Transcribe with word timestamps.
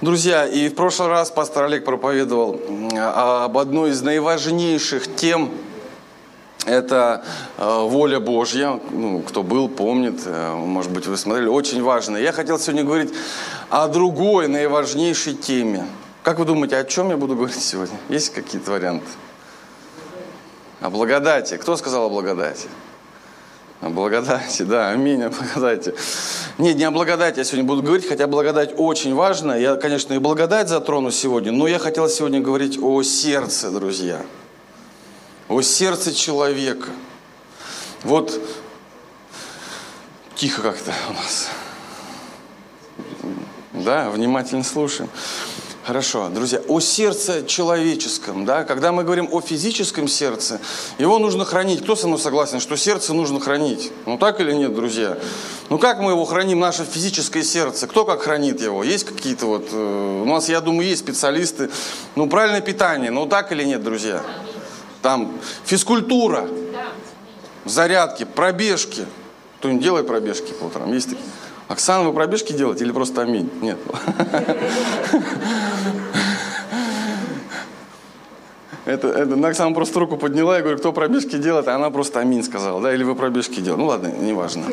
Друзья, 0.00 0.46
и 0.46 0.68
в 0.68 0.74
прошлый 0.74 1.08
раз 1.08 1.30
пастор 1.30 1.64
Олег 1.64 1.84
проповедовал 1.84 2.60
об 2.96 3.58
одной 3.58 3.90
из 3.90 4.02
наиважнейших 4.02 5.14
тем 5.16 5.50
это 6.68 7.24
э, 7.56 7.80
воля 7.82 8.20
Божья. 8.20 8.78
Ну, 8.90 9.20
кто 9.20 9.42
был, 9.42 9.68
помнит, 9.68 10.20
э, 10.26 10.54
может 10.54 10.92
быть, 10.92 11.06
вы 11.06 11.16
смотрели. 11.16 11.48
Очень 11.48 11.82
важно. 11.82 12.16
Я 12.16 12.32
хотел 12.32 12.58
сегодня 12.58 12.84
говорить 12.84 13.12
о 13.70 13.88
другой, 13.88 14.48
наиважнейшей 14.48 15.34
теме. 15.34 15.86
Как 16.22 16.38
вы 16.38 16.44
думаете, 16.44 16.76
о 16.76 16.84
чем 16.84 17.10
я 17.10 17.16
буду 17.16 17.34
говорить 17.36 17.62
сегодня? 17.62 17.96
Есть 18.08 18.34
какие-то 18.34 18.72
варианты? 18.72 19.06
О 20.80 20.90
благодати. 20.90 21.56
Кто 21.56 21.76
сказал 21.76 22.06
о 22.06 22.10
благодати? 22.10 22.68
О 23.80 23.90
благодати, 23.90 24.62
да, 24.62 24.90
аминь, 24.90 25.22
о 25.22 25.30
благодати. 25.30 25.94
Нет, 26.58 26.76
не 26.76 26.84
о 26.84 26.90
благодати 26.90 27.38
я 27.38 27.44
сегодня 27.44 27.64
буду 27.64 27.82
говорить, 27.82 28.08
хотя 28.08 28.26
благодать 28.26 28.74
очень 28.76 29.14
важна. 29.14 29.56
Я, 29.56 29.76
конечно, 29.76 30.14
и 30.14 30.18
благодать 30.18 30.68
затрону 30.68 31.12
сегодня, 31.12 31.52
но 31.52 31.68
я 31.68 31.78
хотел 31.78 32.08
сегодня 32.08 32.40
говорить 32.40 32.78
о 32.82 33.02
сердце, 33.04 33.70
друзья. 33.70 34.20
О 35.48 35.62
сердце 35.62 36.12
человека. 36.12 36.88
Вот 38.02 38.40
тихо 40.34 40.62
как-то 40.62 40.92
у 41.10 41.12
нас. 41.12 41.48
Да, 43.72 44.10
внимательно 44.10 44.64
слушаем. 44.64 45.08
Хорошо, 45.88 46.28
друзья, 46.28 46.60
о 46.68 46.80
сердце 46.80 47.46
человеческом, 47.46 48.44
да, 48.44 48.64
когда 48.64 48.92
мы 48.92 49.04
говорим 49.04 49.26
о 49.32 49.40
физическом 49.40 50.06
сердце, 50.06 50.60
его 50.98 51.18
нужно 51.18 51.46
хранить. 51.46 51.80
Кто 51.82 51.96
со 51.96 52.08
мной 52.08 52.18
согласен, 52.18 52.60
что 52.60 52.76
сердце 52.76 53.14
нужно 53.14 53.40
хранить? 53.40 53.90
Ну 54.04 54.18
так 54.18 54.38
или 54.38 54.52
нет, 54.52 54.74
друзья? 54.74 55.16
Ну 55.70 55.78
как 55.78 56.00
мы 56.00 56.10
его 56.10 56.26
храним, 56.26 56.60
наше 56.60 56.84
физическое 56.84 57.42
сердце? 57.42 57.86
Кто 57.86 58.04
как 58.04 58.20
хранит 58.20 58.60
его? 58.60 58.84
Есть 58.84 59.06
какие-то 59.06 59.46
вот, 59.46 59.68
э, 59.72 60.22
у 60.24 60.26
нас, 60.26 60.50
я 60.50 60.60
думаю, 60.60 60.86
есть 60.86 61.00
специалисты. 61.00 61.70
Ну 62.16 62.28
правильное 62.28 62.60
питание, 62.60 63.10
ну 63.10 63.24
так 63.24 63.50
или 63.52 63.64
нет, 63.64 63.82
друзья? 63.82 64.22
Там 65.00 65.38
физкультура, 65.64 66.46
зарядки, 67.64 68.24
пробежки. 68.24 69.06
Кто-нибудь 69.60 69.82
делает 69.82 70.06
пробежки 70.06 70.52
по 70.52 70.64
утрам? 70.64 70.92
Есть 70.92 71.08
такие? 71.08 71.24
Оксана, 71.68 72.04
вы 72.04 72.14
пробежки 72.14 72.52
делаете 72.52 72.84
или 72.84 72.92
просто 72.92 73.22
аминь? 73.22 73.50
Нет. 73.60 73.76
Это, 78.88 79.08
это 79.08 79.46
Оксана 79.46 79.74
просто 79.74 80.00
руку 80.00 80.16
подняла, 80.16 80.56
я 80.56 80.62
говорю, 80.62 80.78
кто 80.78 80.94
пробежки 80.94 81.36
делает, 81.36 81.68
а 81.68 81.74
она 81.74 81.90
просто 81.90 82.20
аминь 82.20 82.42
сказала, 82.42 82.80
да, 82.80 82.94
или 82.94 83.04
вы 83.04 83.14
пробежки 83.14 83.60
делаете. 83.60 83.82
Ну 83.82 83.86
ладно, 83.86 84.06
неважно. 84.18 84.64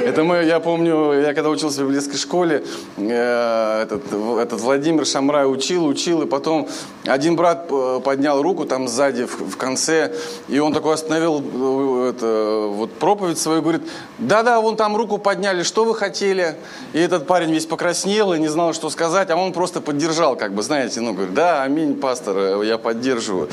Это 0.00 0.22
мы, 0.22 0.44
я 0.44 0.60
помню, 0.60 1.12
я 1.20 1.34
когда 1.34 1.50
учился 1.50 1.80
в 1.80 1.86
библейской 1.86 2.16
школе, 2.16 2.64
э, 2.96 3.82
этот, 3.82 4.04
этот 4.12 4.60
Владимир 4.60 5.04
Шамрай 5.04 5.50
учил, 5.50 5.86
учил, 5.86 6.22
и 6.22 6.26
потом 6.26 6.68
один 7.04 7.34
брат 7.34 7.66
э, 7.68 8.00
поднял 8.04 8.40
руку 8.42 8.64
там 8.64 8.86
сзади 8.86 9.24
в, 9.24 9.40
в 9.40 9.56
конце, 9.56 10.14
и 10.46 10.60
он 10.60 10.72
такой 10.72 10.94
остановил 10.94 11.42
э, 11.42 12.10
это, 12.10 12.68
вот 12.70 12.92
проповедь 12.92 13.38
свою, 13.38 13.60
говорит, 13.60 13.82
да-да, 14.18 14.60
вон 14.60 14.76
там 14.76 14.96
руку 14.96 15.18
подняли, 15.18 15.64
что 15.64 15.84
вы 15.84 15.96
хотели? 15.96 16.54
И 16.92 17.00
этот 17.00 17.26
парень 17.26 17.50
весь 17.50 17.66
покраснел 17.66 18.34
и 18.34 18.38
не 18.38 18.46
знал, 18.46 18.72
что 18.72 18.88
сказать, 18.88 19.30
а 19.30 19.36
он 19.36 19.52
просто 19.52 19.80
поддержал, 19.80 20.36
как 20.36 20.52
бы, 20.52 20.62
знаете, 20.62 21.00
ну, 21.00 21.12
говорит, 21.12 21.34
да, 21.34 21.64
аминь, 21.64 21.96
пастор, 21.96 22.36
э, 22.38 22.62
я 22.66 22.78
поддерживаю. 22.78 23.48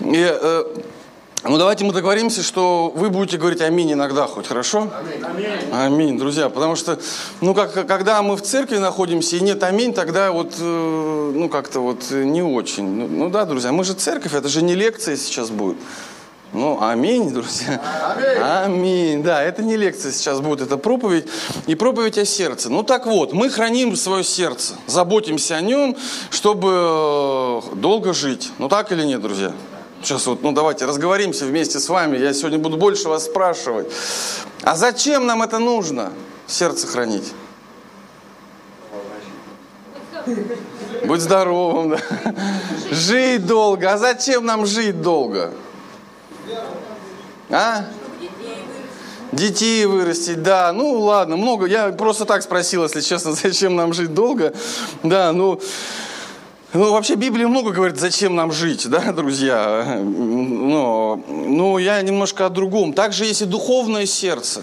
И, 0.00 0.14
э, 0.14 0.64
ну, 1.44 1.58
давайте 1.58 1.84
мы 1.84 1.92
договоримся, 1.92 2.42
что 2.42 2.92
вы 2.94 3.10
будете 3.10 3.38
говорить 3.38 3.60
аминь 3.60 3.92
иногда 3.92 4.26
хоть, 4.26 4.46
хорошо? 4.46 4.90
Аминь. 5.22 5.58
Аминь, 5.72 6.18
друзья. 6.18 6.48
Потому 6.48 6.76
что, 6.76 6.98
ну, 7.40 7.54
как, 7.54 7.86
когда 7.86 8.20
мы 8.22 8.36
в 8.36 8.42
церкви 8.42 8.78
находимся 8.78 9.36
и 9.36 9.40
нет 9.40 9.62
аминь, 9.62 9.94
тогда 9.94 10.32
вот, 10.32 10.54
э, 10.58 11.32
ну, 11.34 11.48
как-то 11.48 11.80
вот 11.80 12.10
не 12.10 12.42
очень. 12.42 12.88
Ну, 12.88 13.06
ну, 13.08 13.30
да, 13.30 13.44
друзья, 13.44 13.72
мы 13.72 13.84
же 13.84 13.94
церковь, 13.94 14.34
это 14.34 14.48
же 14.48 14.62
не 14.62 14.74
лекция 14.74 15.16
сейчас 15.16 15.50
будет. 15.50 15.76
Ну, 16.52 16.80
аминь, 16.80 17.30
друзья. 17.30 17.80
Аминь. 18.02 18.80
аминь. 18.80 19.22
Да, 19.22 19.42
это 19.42 19.62
не 19.62 19.76
лекция 19.76 20.12
сейчас 20.12 20.40
будет, 20.40 20.60
это 20.60 20.76
проповедь. 20.76 21.26
И 21.66 21.74
проповедь 21.74 22.18
о 22.18 22.24
сердце. 22.24 22.70
Ну 22.70 22.82
так 22.82 23.06
вот, 23.06 23.32
мы 23.32 23.50
храним 23.50 23.96
свое 23.96 24.24
сердце, 24.24 24.74
заботимся 24.86 25.56
о 25.56 25.60
нем, 25.60 25.96
чтобы 26.30 26.68
э, 26.72 27.74
долго 27.76 28.14
жить. 28.14 28.52
Ну 28.58 28.68
так 28.68 28.92
или 28.92 29.02
нет, 29.04 29.20
друзья? 29.20 29.52
Сейчас 30.02 30.26
вот, 30.26 30.42
ну 30.42 30.52
давайте 30.52 30.84
разговоримся 30.84 31.46
вместе 31.46 31.80
с 31.80 31.88
вами. 31.88 32.16
Я 32.16 32.32
сегодня 32.32 32.58
буду 32.58 32.76
больше 32.76 33.08
вас 33.08 33.24
спрашивать. 33.24 33.88
А 34.62 34.76
зачем 34.76 35.26
нам 35.26 35.42
это 35.42 35.58
нужно, 35.58 36.12
сердце 36.46 36.86
хранить? 36.86 37.32
Быть 41.04 41.20
здоровым, 41.20 41.90
да. 41.90 41.98
Жить 42.90 43.46
долго. 43.46 43.92
А 43.92 43.98
зачем 43.98 44.44
нам 44.44 44.66
жить 44.66 45.00
долго? 45.02 45.52
А? 47.50 47.84
Детей 49.32 49.84
вырастить, 49.86 50.42
да, 50.42 50.72
ну 50.72 51.00
ладно, 51.00 51.36
много. 51.36 51.66
Я 51.66 51.90
просто 51.90 52.24
так 52.24 52.42
спросил, 52.42 52.84
если 52.84 53.00
честно, 53.00 53.32
зачем 53.42 53.76
нам 53.76 53.92
жить 53.92 54.14
долго. 54.14 54.54
Да, 55.02 55.32
ну, 55.32 55.60
ну 56.72 56.92
вообще 56.92 57.14
Библия 57.16 57.48
много 57.48 57.72
говорит, 57.72 57.98
зачем 57.98 58.34
нам 58.34 58.52
жить, 58.52 58.88
да, 58.88 59.12
друзья. 59.12 59.98
Но, 60.00 61.22
ну, 61.26 61.78
я 61.78 62.00
немножко 62.02 62.46
о 62.46 62.50
другом. 62.50 62.92
Также 62.92 63.24
есть 63.24 63.42
и 63.42 63.44
духовное 63.44 64.06
сердце. 64.06 64.62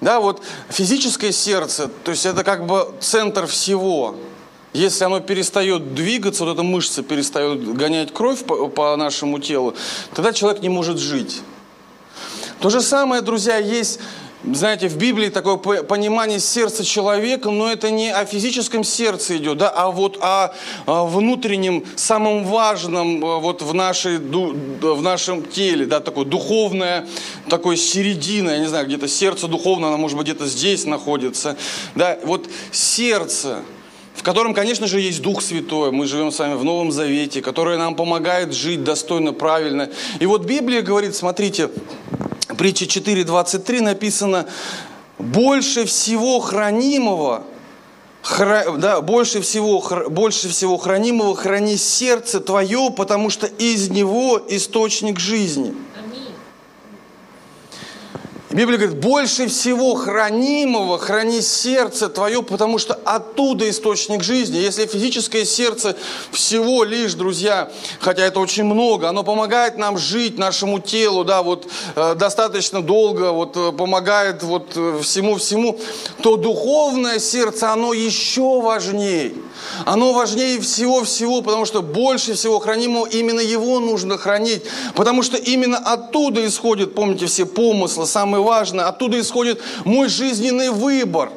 Да, 0.00 0.18
вот 0.18 0.42
физическое 0.70 1.30
сердце, 1.30 1.88
то 2.04 2.10
есть 2.10 2.24
это 2.24 2.42
как 2.42 2.66
бы 2.66 2.94
центр 3.00 3.46
всего. 3.46 4.16
Если 4.72 5.04
оно 5.04 5.18
перестает 5.20 5.94
двигаться, 5.94 6.44
вот 6.44 6.52
эта 6.52 6.62
мышца 6.62 7.02
перестает 7.02 7.74
гонять 7.74 8.14
кровь 8.14 8.44
по, 8.44 8.68
по 8.68 8.96
нашему 8.96 9.40
телу, 9.40 9.74
тогда 10.14 10.32
человек 10.32 10.62
не 10.62 10.68
может 10.68 10.98
жить. 10.98 11.42
То 12.60 12.70
же 12.70 12.80
самое, 12.80 13.20
друзья, 13.20 13.56
есть, 13.56 13.98
знаете, 14.44 14.88
в 14.88 14.96
Библии 14.96 15.28
такое 15.28 15.56
понимание 15.56 16.38
сердца 16.38 16.84
человека, 16.84 17.50
но 17.50 17.72
это 17.72 17.90
не 17.90 18.12
о 18.12 18.24
физическом 18.24 18.84
сердце 18.84 19.38
идет, 19.38 19.58
да, 19.58 19.70
а 19.70 19.90
вот 19.90 20.18
о, 20.20 20.54
внутреннем, 20.86 21.84
самом 21.96 22.44
важном 22.44 23.24
э, 23.24 23.40
вот 23.40 23.62
в, 23.62 23.74
нашей, 23.74 24.18
в 24.18 25.02
нашем 25.02 25.42
теле, 25.42 25.84
да, 25.84 25.98
такое 25.98 26.26
духовное, 26.26 27.08
такое 27.48 27.74
середина, 27.74 28.50
я 28.50 28.58
не 28.58 28.68
знаю, 28.68 28.86
где-то 28.86 29.08
сердце 29.08 29.48
духовное, 29.48 29.88
оно 29.88 29.98
может 29.98 30.16
быть 30.16 30.26
где-то 30.26 30.46
здесь 30.46 30.84
находится, 30.84 31.56
да, 31.96 32.20
вот 32.22 32.48
сердце– 32.70 33.62
в 34.14 34.22
котором, 34.22 34.54
конечно 34.54 34.86
же, 34.86 35.00
есть 35.00 35.22
Дух 35.22 35.42
Святой. 35.42 35.92
Мы 35.92 36.06
живем 36.06 36.30
с 36.30 36.38
вами 36.38 36.54
в 36.54 36.64
Новом 36.64 36.92
Завете, 36.92 37.40
который 37.40 37.78
нам 37.78 37.94
помогает 37.94 38.54
жить 38.54 38.84
достойно, 38.84 39.32
правильно. 39.32 39.88
И 40.18 40.26
вот 40.26 40.44
Библия 40.44 40.82
говорит, 40.82 41.14
смотрите, 41.14 41.70
притча 42.58 42.84
4.23 42.84 43.80
написано, 43.80 44.46
больше 45.18 45.84
всего 45.84 46.40
хранимого, 46.40 47.44
хра, 48.22 48.76
да, 48.76 49.00
больше 49.00 49.40
всего, 49.40 49.82
больше 50.08 50.48
всего 50.48 50.76
хранимого 50.76 51.34
храни 51.36 51.76
сердце 51.76 52.40
твое, 52.40 52.90
потому 52.94 53.30
что 53.30 53.46
из 53.46 53.90
него 53.90 54.40
источник 54.48 55.18
жизни. 55.18 55.74
Библия 58.52 58.78
говорит, 58.78 58.98
больше 58.98 59.46
всего 59.46 59.94
хранимого 59.94 60.98
храни 60.98 61.40
сердце 61.40 62.08
твое, 62.08 62.42
потому 62.42 62.78
что 62.78 62.94
оттуда 63.04 63.70
источник 63.70 64.24
жизни. 64.24 64.56
Если 64.58 64.86
физическое 64.86 65.44
сердце 65.44 65.96
всего 66.32 66.82
лишь, 66.82 67.14
друзья, 67.14 67.70
хотя 68.00 68.24
это 68.24 68.40
очень 68.40 68.64
много, 68.64 69.08
оно 69.08 69.22
помогает 69.22 69.76
нам 69.76 69.98
жить, 69.98 70.36
нашему 70.36 70.80
телу, 70.80 71.22
да, 71.22 71.44
вот 71.44 71.68
э, 71.94 72.16
достаточно 72.16 72.82
долго, 72.82 73.30
вот 73.30 73.56
э, 73.56 73.70
помогает 73.70 74.42
вот 74.42 74.70
всему-всему, 74.72 75.78
э, 75.78 76.22
то 76.22 76.36
духовное 76.36 77.20
сердце, 77.20 77.70
оно 77.70 77.92
еще 77.92 78.60
важнее. 78.60 79.32
Оно 79.84 80.12
важнее 80.12 80.60
всего-всего, 80.60 81.42
потому 81.42 81.64
что 81.64 81.82
больше 81.82 82.34
всего 82.34 82.58
хранимого 82.58 83.06
именно 83.06 83.40
его 83.40 83.80
нужно 83.80 84.18
хранить, 84.18 84.62
потому 84.94 85.22
что 85.22 85.36
именно 85.36 85.78
оттуда 85.78 86.44
исходит, 86.46 86.94
помните, 86.94 87.26
все 87.26 87.46
помыслы, 87.46 88.06
самое 88.06 88.42
важное, 88.42 88.86
оттуда 88.86 89.18
исходит 89.20 89.60
мой 89.84 90.08
жизненный 90.08 90.70
выбор. 90.70 91.30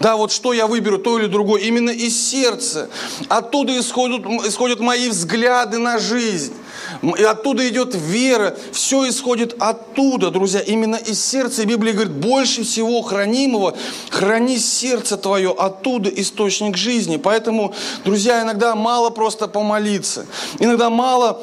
Да, 0.00 0.16
вот 0.16 0.32
что 0.32 0.52
я 0.52 0.66
выберу, 0.66 0.98
то 0.98 1.18
или 1.18 1.26
другое, 1.26 1.62
именно 1.62 1.90
из 1.90 2.20
сердца. 2.20 2.88
Оттуда 3.28 3.78
исходят, 3.78 4.26
исходят 4.46 4.80
мои 4.80 5.08
взгляды 5.08 5.78
на 5.78 5.98
жизнь. 5.98 6.52
И 7.16 7.22
оттуда 7.22 7.68
идет 7.68 7.94
вера. 7.94 8.56
Все 8.72 9.08
исходит 9.08 9.56
оттуда, 9.58 10.30
друзья, 10.30 10.60
именно 10.60 10.96
из 10.96 11.22
сердца. 11.22 11.62
И 11.62 11.66
Библия 11.66 11.92
говорит, 11.92 12.12
больше 12.12 12.64
всего 12.64 13.02
хранимого, 13.02 13.76
храни 14.10 14.58
сердце 14.58 15.16
твое, 15.16 15.50
оттуда 15.50 16.10
источник 16.10 16.76
жизни. 16.76 17.16
Поэтому, 17.16 17.74
друзья, 18.04 18.42
иногда 18.42 18.74
мало 18.74 19.10
просто 19.10 19.48
помолиться. 19.48 20.26
Иногда 20.58 20.90
мало 20.90 21.40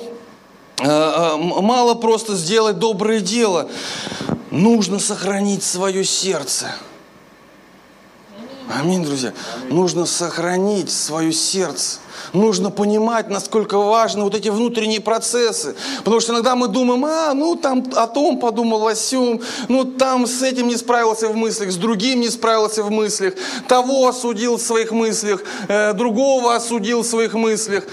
э, 0.80 0.86
э, 0.86 1.38
мало 1.38 1.96
просто 1.96 2.36
сделать 2.36 2.80
доброе 2.80 3.22
дело 3.22 3.70
нужно 4.52 5.00
сохранить 5.00 5.64
свое 5.64 6.04
сердце. 6.04 6.72
Аминь, 8.80 9.04
друзья. 9.04 9.34
Нужно 9.70 10.06
сохранить 10.06 10.90
свое 10.90 11.34
сердце. 11.34 12.00
Нужно 12.32 12.70
понимать, 12.70 13.30
насколько 13.30 13.78
важны 13.78 14.24
вот 14.24 14.34
эти 14.34 14.48
внутренние 14.48 15.02
процессы. 15.02 15.76
Потому 16.00 16.22
что 16.22 16.34
иногда 16.34 16.56
мы 16.56 16.70
думаем, 16.70 17.04
а, 17.04 17.34
ну 17.34 17.56
там 17.56 17.84
о 17.96 18.08
том 18.08 18.40
подумал, 18.40 18.96
сем, 18.96 19.42
ну 19.68 19.84
там 19.84 20.26
с 20.26 20.42
этим 20.42 20.68
не 20.68 20.78
справился 20.78 21.28
в 21.28 21.36
мыслях, 21.36 21.72
с 21.72 21.76
другим 21.76 22.22
не 22.22 22.30
справился 22.30 22.84
в 22.84 22.92
мыслях, 22.92 23.34
того 23.68 24.08
осудил 24.08 24.58
в 24.58 24.62
своих 24.62 24.92
мыслях, 24.92 25.44
э, 25.68 25.94
другого 25.94 26.56
осудил 26.56 27.02
в 27.02 27.08
своих 27.08 27.34
мыслях, 27.34 27.84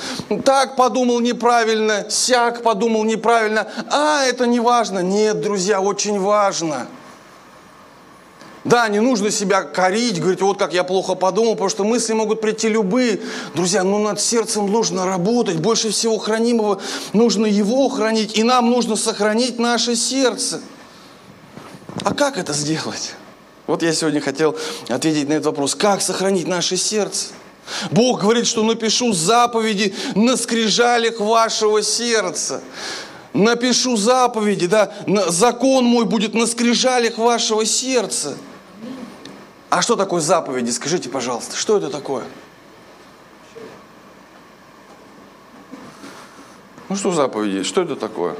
так 0.45 0.77
подумал 0.77 1.21
неправильно, 1.21 2.07
сяк 2.09 2.63
подумал 2.63 3.03
неправильно, 3.05 3.67
а, 3.91 4.25
это 4.25 4.47
не 4.47 4.61
важно. 4.61 5.01
Нет, 5.01 5.41
друзья, 5.41 5.81
очень 5.81 6.21
важно– 6.21 6.87
да, 8.69 8.87
не 8.89 9.01
нужно 9.01 9.31
себя 9.31 9.63
корить, 9.63 10.21
говорить, 10.21 10.43
вот 10.43 10.59
как 10.59 10.75
я 10.75 10.85
плохо 10.85 11.15
подумал, 11.15 11.53
потому 11.53 11.71
что 11.71 11.85
мысли 11.85 12.13
могут 12.13 12.43
прийти 12.43 12.69
любые. 12.69 13.21
Друзья, 13.55 13.83
ну 13.83 13.99
над 13.99 14.21
сердцем 14.21 14.71
нужно 14.71 15.07
работать, 15.07 15.57
больше 15.57 15.91
всего 15.91 16.19
хранимого 16.19 16.81
нужно 17.15 17.47
его 17.47 17.89
хранить, 17.89 18.37
и 18.37 18.43
нам 18.43 18.71
нужно 18.71 18.97
сохранить 18.97 19.59
наше 19.59 19.97
сердце. 19.97 20.61
А 22.05 22.13
как 22.13 22.37
это 22.37 22.53
сделать? 22.53 23.15
Вот 23.67 23.83
я 23.83 23.93
сегодня 23.93 24.21
хотел 24.21 24.55
ответить 24.89 25.29
на 25.29 25.35
этот 25.35 25.47
вопрос. 25.47 25.75
Как 25.75 26.03
сохранить 26.03 26.47
наше 26.47 26.77
сердце? 26.77 27.29
Бог 27.91 28.21
говорит, 28.21 28.47
что 28.47 28.63
напишу 28.63 29.13
заповеди 29.15 29.95
на 30.15 30.37
скрижалях 30.37 31.21
вашего 31.21 31.83
сердца. 31.83 32.63
Напишу 33.33 33.97
заповеди, 33.97 34.67
да, 34.67 34.93
закон 35.29 35.85
мой 35.85 36.05
будет 36.05 36.35
на 36.35 36.47
скрижалях 36.47 37.17
вашего 37.19 37.65
сердца. 37.65 38.37
А 39.71 39.83
что 39.83 39.97
такое 39.97 40.21
заповеди? 40.21 40.71
Скажите, 40.71 41.11
пожалуйста, 41.11 41.57
что 41.57 41.77
это 41.77 41.91
такое? 41.91 42.25
Ну 46.89 46.97
что 46.97 47.13
заповеди? 47.13 47.63
Что 47.65 47.83
это 47.83 47.97
такое? 47.97 48.35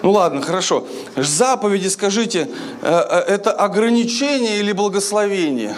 Ну 0.00 0.10
ладно, 0.10 0.42
хорошо. 0.42 0.86
Заповеди, 1.16 1.88
скажите, 1.88 2.50
э, 2.82 2.88
э, 2.90 3.18
это 3.20 3.52
ограничение 3.52 4.58
или 4.58 4.72
благословение? 4.72 5.74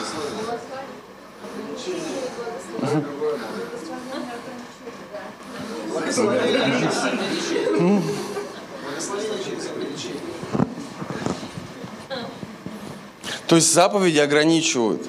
Благословение. 2.80 3.15
То 13.46 13.56
есть 13.56 13.72
заповеди 13.72 14.18
ограничивают, 14.18 15.02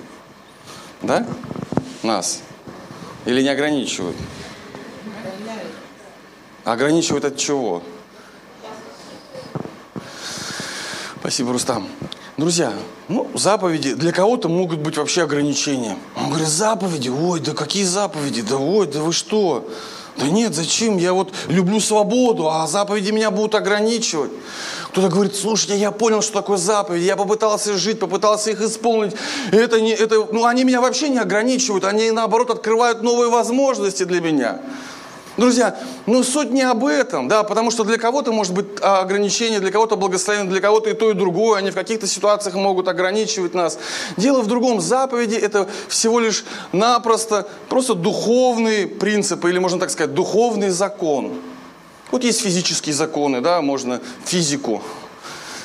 да, 1.02 1.26
нас? 2.04 2.42
Или 3.26 3.42
не 3.42 3.50
ограничивают? 3.50 4.18
Ограничивают 6.66 7.26
от 7.26 7.38
чего? 7.38 7.82
Спасибо, 11.20 11.54
Рустам. 11.54 11.88
Друзья, 12.36 12.74
ну, 13.08 13.30
заповеди 13.34 13.96
для 13.96 14.12
кого-то 14.12 14.50
могут 14.50 14.80
быть 14.80 14.98
вообще 14.98 15.24
ограничения. 15.24 15.98
Он 16.16 16.30
говорит, 16.30 16.48
заповеди, 16.48 17.10
ой, 17.10 17.40
да 17.40 17.54
какие 17.54 17.84
заповеди, 17.84 18.42
да 18.42 18.58
ой, 18.58 18.88
да 18.88 19.00
вы 19.00 19.14
что? 19.14 19.68
Да 20.18 20.28
нет, 20.28 20.56
зачем? 20.56 20.98
Я 20.98 21.14
вот 21.14 21.32
люблю 21.48 21.80
свободу, 21.80 22.50
а 22.50 22.66
заповеди 22.68 23.12
меня 23.12 23.30
будут 23.30 23.54
ограничивать. 23.54 24.32
Кто-то 24.90 25.10
говорит, 25.10 25.36
слушайте, 25.36 25.78
я 25.78 25.92
понял, 25.92 26.24
что 26.24 26.34
такое 26.34 26.58
заповеди, 26.58 27.06
я 27.06 27.16
попытался 27.16 27.78
жить, 27.78 28.00
попытался 28.00 28.50
их 28.50 28.62
исполнить. 28.62 29.16
Это 29.52 29.80
не, 29.80 29.92
это, 29.92 30.28
ну, 30.32 30.46
они 30.46 30.64
меня 30.64 30.82
вообще 30.82 31.10
не 31.10 31.20
ограничивают, 31.20 31.84
они 31.84 32.10
наоборот 32.10 32.50
открывают 32.50 33.04
новые 33.04 33.30
возможности 33.30 34.04
для 34.04 34.22
меня. 34.22 34.60
Друзья, 35.38 35.78
ну 36.08 36.24
суть 36.24 36.50
не 36.50 36.64
об 36.64 36.84
этом, 36.84 37.28
да, 37.28 37.44
потому 37.44 37.70
что 37.70 37.84
для 37.84 38.00
кого-то 38.00 38.32
может 38.32 38.56
быть 38.56 38.66
ограничение, 38.82 39.60
для 39.60 39.72
кого-то 39.72 39.96
благословение, 39.96 40.50
для 40.50 40.62
кого-то 40.62 40.90
и 40.90 40.94
то, 40.94 41.12
и 41.12 41.14
другое, 41.14 41.60
они 41.60 41.70
в 41.70 41.76
каких-то 41.76 42.08
ситуациях 42.08 42.56
могут 42.56 42.88
ограничивать 42.88 43.54
нас. 43.54 43.78
Дело 44.18 44.42
в 44.42 44.48
другом, 44.48 44.82
заповеди 44.82 45.36
это 45.36 45.70
всего 45.90 46.20
лишь 46.20 46.44
напросто 46.72 47.48
просто 47.70 47.94
духовный 47.94 48.88
принцип, 48.88 49.46
или 49.46 49.60
можно 49.60 49.80
так 49.80 49.92
сказать, 49.92 50.16
духовный 50.16 50.70
закон. 50.70 51.34
Вот 52.10 52.24
есть 52.24 52.42
физические 52.42 52.96
законы, 52.96 53.40
да, 53.40 53.62
можно 53.62 54.02
физику, 54.26 54.82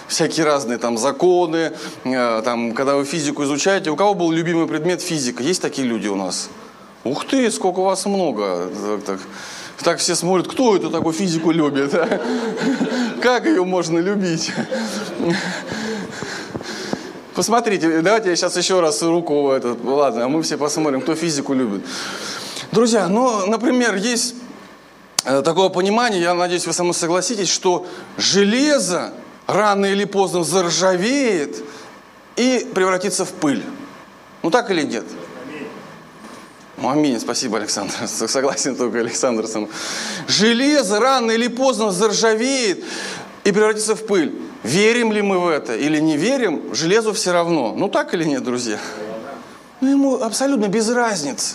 всякие 0.07 0.45
разные 0.45 0.77
там 0.77 0.99
законы, 0.99 1.73
э, 2.05 2.43
там, 2.45 2.75
когда 2.75 2.97
вы 2.97 3.07
физику 3.07 3.45
изучаете, 3.45 3.91
у 3.91 3.97
кого 3.97 4.13
был 4.13 4.33
любимый 4.33 4.67
предмет 4.67 5.01
физика? 5.01 5.43
Есть 5.43 5.63
такие 5.63 5.89
люди 5.89 6.09
у 6.09 6.17
нас? 6.17 6.51
Ух 7.05 7.25
ты, 7.27 7.51
сколько 7.51 7.81
у 7.81 7.85
вас 7.85 8.07
много. 8.07 8.69
Так, 8.69 9.03
так. 9.05 9.21
Так 9.81 9.99
все 9.99 10.15
смотрят, 10.15 10.49
кто 10.49 10.77
это 10.77 10.91
такой 10.91 11.13
физику 11.13 11.51
любит, 11.51 11.95
а? 11.95 12.21
Как 13.21 13.47
ее 13.47 13.65
можно 13.65 13.99
любить? 13.99 14.53
Посмотрите, 17.35 18.03
давайте 18.03 18.29
я 18.31 18.37
сейчас 18.37 18.57
еще 18.57 18.81
раз 18.81 19.03
руку, 19.03 19.51
этот, 19.51 19.83
ладно, 19.85 20.25
а 20.25 20.29
мы 20.29 20.43
все 20.43 20.59
посмотрим, 20.59 21.01
кто 21.01 21.15
физику 21.15 21.55
любит. 21.55 21.83
Друзья, 22.73 23.09
ну, 23.09 23.47
например, 23.47 23.97
есть 23.97 24.35
э, 25.25 25.43
такое 25.43 25.71
понимание, 25.71 26.21
я 26.21 26.35
надеюсь, 26.35 26.67
вы 26.67 26.73
со 26.73 26.83
мной 26.83 26.95
согласитесь, 26.95 27.49
что 27.49 27.87
железо 28.19 29.13
рано 29.47 29.87
или 29.87 30.05
поздно 30.05 30.45
заржавеет 30.45 31.65
и 32.37 32.71
превратится 32.75 33.25
в 33.25 33.31
пыль. 33.31 33.63
Ну 34.43 34.51
так 34.51 34.71
или 34.71 34.83
нет? 34.83 35.05
Ну, 36.83 36.89
аминь, 36.89 37.21
спасибо, 37.21 37.59
Александр. 37.59 37.95
Согласен 38.09 38.75
только 38.75 38.99
Александр. 38.99 39.47
Железо 40.27 40.99
рано 40.99 41.31
или 41.31 41.47
поздно 41.47 41.93
заржавеет 41.93 42.83
и 43.45 43.53
превратится 43.53 43.95
в 43.95 44.05
пыль. 44.05 44.35
Верим 44.65 45.13
ли 45.13 45.23
мы 45.23 45.39
в 45.39 45.47
это 45.47 45.77
или 45.77 46.01
не 46.01 46.17
верим, 46.17 46.75
железу 46.75 47.13
все 47.13 47.31
равно. 47.33 47.73
Ну 47.77 47.89
так 47.89 48.15
или 48.15 48.25
нет, 48.25 48.43
друзья? 48.43 48.81
Ну 49.81 49.91
ему 49.91 50.23
абсолютно 50.23 50.67
без 50.67 50.89
разницы. 50.89 51.55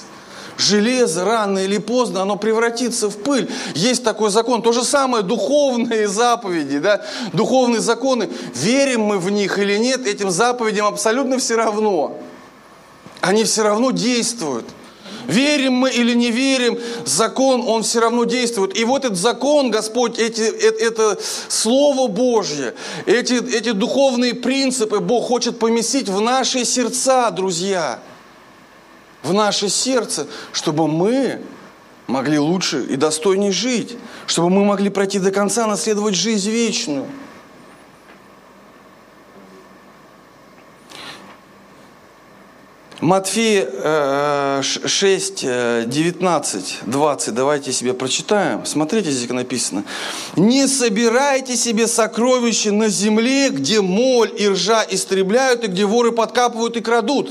Железо 0.57 1.25
рано 1.25 1.59
или 1.59 1.78
поздно, 1.78 2.21
оно 2.21 2.37
превратится 2.37 3.09
в 3.09 3.18
пыль. 3.18 3.51
Есть 3.75 4.06
такой 4.06 4.31
закон. 4.31 4.61
То 4.61 4.71
же 4.71 4.85
самое 4.85 5.25
духовные 5.25 6.07
заповеди, 6.07 6.80
да? 6.80 7.06
духовные 7.33 7.81
законы. 7.81 8.30
Верим 8.56 9.01
мы 9.01 9.18
в 9.18 9.30
них 9.30 9.59
или 9.59 9.78
нет, 9.78 10.07
этим 10.07 10.31
заповедям 10.31 10.85
абсолютно 10.85 11.37
все 11.37 11.57
равно. 11.57 12.18
Они 13.19 13.44
все 13.44 13.63
равно 13.63 13.92
действуют. 13.92 14.66
Верим 15.27 15.73
мы 15.73 15.91
или 15.91 16.13
не 16.13 16.31
верим, 16.31 16.79
закон, 17.05 17.63
он 17.67 17.83
все 17.83 17.99
равно 17.99 18.23
действует. 18.23 18.77
И 18.77 18.85
вот 18.85 19.03
этот 19.03 19.17
закон, 19.17 19.69
Господь, 19.71 20.17
эти, 20.17 20.41
это, 20.41 20.83
это 20.83 21.19
Слово 21.49 22.07
Божье, 22.07 22.73
эти, 23.05 23.33
эти 23.33 23.73
духовные 23.73 24.33
принципы 24.33 24.99
Бог 24.99 25.27
хочет 25.27 25.59
поместить 25.59 26.07
в 26.07 26.21
наши 26.21 26.63
сердца, 26.63 27.29
друзья. 27.31 27.99
В 29.21 29.33
наше 29.33 29.67
сердце, 29.67 30.27
чтобы 30.53 30.87
мы 30.87 31.41
могли 32.07 32.39
лучше 32.39 32.85
и 32.85 32.95
достойнее 32.95 33.51
жить, 33.51 33.97
чтобы 34.27 34.49
мы 34.49 34.63
могли 34.63 34.89
пройти 34.89 35.19
до 35.19 35.31
конца, 35.31 35.67
наследовать 35.67 36.15
жизнь 36.15 36.49
вечную. 36.49 37.05
Матфея 42.99 44.63
6, 44.63 45.42
19, 45.42 46.77
20, 46.85 47.33
давайте 47.33 47.71
себе 47.71 47.94
прочитаем. 47.94 48.66
Смотрите, 48.66 49.11
здесь 49.11 49.30
написано. 49.30 49.83
«Не 50.35 50.68
собирайте 50.68 51.56
себе 51.56 51.85
сокровища 51.85 52.71
на 52.71 52.89
земле, 52.89 53.49
где 53.49 53.81
моль 53.81 54.31
и 54.35 54.47
ржа 54.47 54.83
истребляют, 54.89 55.63
и 55.63 55.68
где 55.68 55.85
воры 55.85 56.11
подкапывают 56.11 56.75
и 56.75 56.81
крадут». 56.81 57.30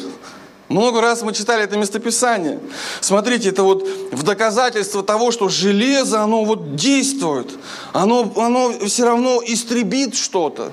Много 0.68 1.00
раз 1.00 1.23
мы 1.23 1.32
читали 1.32 1.64
это 1.64 1.76
местописание. 1.76 2.61
Смотрите, 3.00 3.49
это 3.49 3.64
вот 3.64 3.87
в 4.12 4.23
доказательство 4.23 5.02
того, 5.02 5.32
что 5.32 5.49
железо, 5.49 6.23
оно 6.23 6.44
вот 6.44 6.76
действует. 6.76 7.50
Оно, 7.92 8.32
оно 8.37 8.73
все 8.87 9.04
равно 9.04 9.42
истребит 9.44 10.16
что-то. 10.16 10.70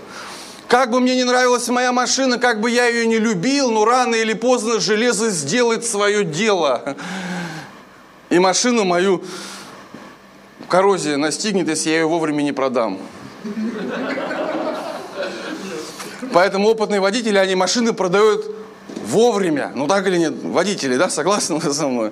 Как 0.68 0.90
бы 0.90 1.00
мне 1.00 1.16
не 1.16 1.24
нравилась 1.24 1.68
моя 1.68 1.92
машина, 1.92 2.40
как 2.40 2.60
бы 2.62 2.70
я 2.70 2.88
ее 2.88 3.06
не 3.06 3.20
любил, 3.20 3.72
но 3.72 3.86
рано 3.86 4.16
или 4.16 4.34
поздно 4.34 4.80
железо 4.80 5.30
сделает 5.30 5.86
свое 5.86 6.24
дело. 6.24 6.96
И 8.30 8.40
машину 8.40 8.84
мою 8.84 9.24
коррозия 10.68 11.18
настигнет, 11.18 11.68
если 11.68 11.90
я 11.90 11.98
ее 11.98 12.08
вовремя 12.08 12.42
не 12.42 12.52
продам. 12.52 13.00
Поэтому 16.32 16.70
опытные 16.70 17.00
водители, 17.00 17.38
они 17.38 17.54
машины 17.54 17.94
продают 17.94 18.56
вовремя. 19.06 19.72
Ну 19.76 19.88
так 19.88 20.08
или 20.08 20.18
нет? 20.18 20.34
Водители, 20.42 20.96
да, 20.96 21.10
согласны 21.10 21.62
со 21.62 21.88
мной? 21.88 22.12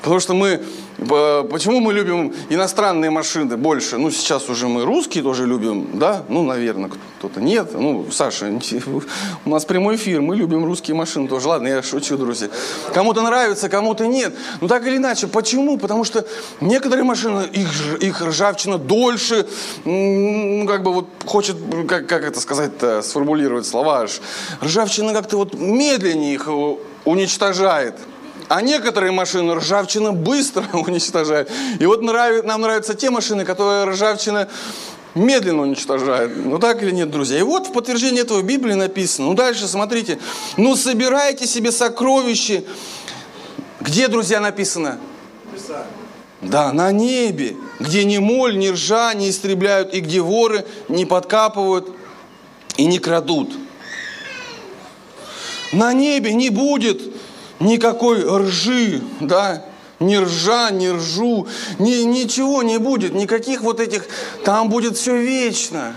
Потому 0.00 0.20
что 0.20 0.32
мы 0.32 0.64
Почему 0.98 1.78
мы 1.78 1.92
любим 1.92 2.34
иностранные 2.48 3.10
машины 3.10 3.56
больше? 3.56 3.98
Ну, 3.98 4.10
сейчас 4.10 4.48
уже 4.48 4.66
мы 4.66 4.84
русские 4.84 5.22
тоже 5.22 5.46
любим, 5.46 5.90
да? 5.94 6.24
Ну, 6.28 6.42
наверное, 6.42 6.90
кто-то 7.18 7.40
нет. 7.40 7.72
Ну, 7.72 8.08
Саша, 8.10 8.46
у 9.44 9.48
нас 9.48 9.64
прямой 9.64 9.94
эфир, 9.94 10.20
мы 10.20 10.34
любим 10.34 10.64
русские 10.64 10.96
машины 10.96 11.28
тоже. 11.28 11.46
Ладно, 11.46 11.68
я 11.68 11.82
шучу, 11.84 12.16
друзья. 12.16 12.48
Кому-то 12.92 13.22
нравится, 13.22 13.68
кому-то 13.68 14.08
нет. 14.08 14.34
Ну, 14.60 14.66
так 14.66 14.84
или 14.88 14.96
иначе, 14.96 15.28
почему? 15.28 15.78
Потому 15.78 16.02
что 16.02 16.26
некоторые 16.60 17.04
машины, 17.04 17.44
их, 17.52 18.02
их 18.02 18.20
ржавчина 18.20 18.76
дольше, 18.76 19.46
ну, 19.84 20.66
как 20.66 20.82
бы 20.82 20.92
вот 20.92 21.06
хочет, 21.26 21.56
как, 21.88 22.08
как 22.08 22.24
это 22.24 22.40
сказать 22.40 22.72
сформулировать 23.02 23.66
слова, 23.66 24.06
ржавчина 24.60 25.12
как-то 25.12 25.36
вот 25.36 25.54
медленнее 25.54 26.34
их 26.34 26.48
уничтожает. 27.04 27.94
А 28.48 28.62
некоторые 28.62 29.12
машины 29.12 29.54
ржавчина 29.54 30.12
быстро 30.12 30.64
уничтожает. 30.72 31.50
И 31.78 31.86
вот 31.86 32.02
нрав... 32.02 32.44
нам 32.44 32.62
нравятся 32.62 32.94
те 32.94 33.10
машины, 33.10 33.44
которые 33.44 33.84
ржавчина 33.84 34.48
медленно 35.14 35.62
уничтожает. 35.62 36.32
Ну 36.36 36.58
так 36.58 36.82
или 36.82 36.90
нет, 36.90 37.10
друзья? 37.10 37.38
И 37.38 37.42
вот 37.42 37.66
в 37.66 37.72
подтверждение 37.72 38.22
этого 38.22 38.40
в 38.40 38.44
Библии 38.44 38.74
написано. 38.74 39.28
Ну 39.28 39.34
дальше 39.34 39.68
смотрите. 39.68 40.18
Ну 40.56 40.76
собирайте 40.76 41.46
себе 41.46 41.72
сокровища. 41.72 42.64
Где, 43.80 44.08
друзья, 44.08 44.40
написано? 44.40 44.98
Да, 46.40 46.72
на 46.72 46.92
небе, 46.92 47.56
где 47.80 48.04
ни 48.04 48.18
моль, 48.18 48.56
ни 48.58 48.68
ржа 48.68 49.12
не 49.14 49.28
истребляют, 49.28 49.92
и 49.92 50.00
где 50.00 50.20
воры 50.20 50.64
не 50.88 51.04
подкапывают 51.04 51.90
и 52.76 52.86
не 52.86 52.98
крадут. 52.98 53.52
На 55.72 55.92
небе 55.92 56.32
не 56.32 56.48
будет 56.50 57.02
никакой 57.60 58.24
ржи, 58.24 59.02
да, 59.20 59.64
ни 60.00 60.16
ржа, 60.16 60.70
ни 60.70 60.88
ржу, 60.88 61.46
ни, 61.78 62.02
ничего 62.02 62.62
не 62.62 62.78
будет, 62.78 63.14
никаких 63.14 63.62
вот 63.62 63.80
этих, 63.80 64.06
там 64.44 64.68
будет 64.68 64.96
все 64.96 65.16
вечно. 65.16 65.94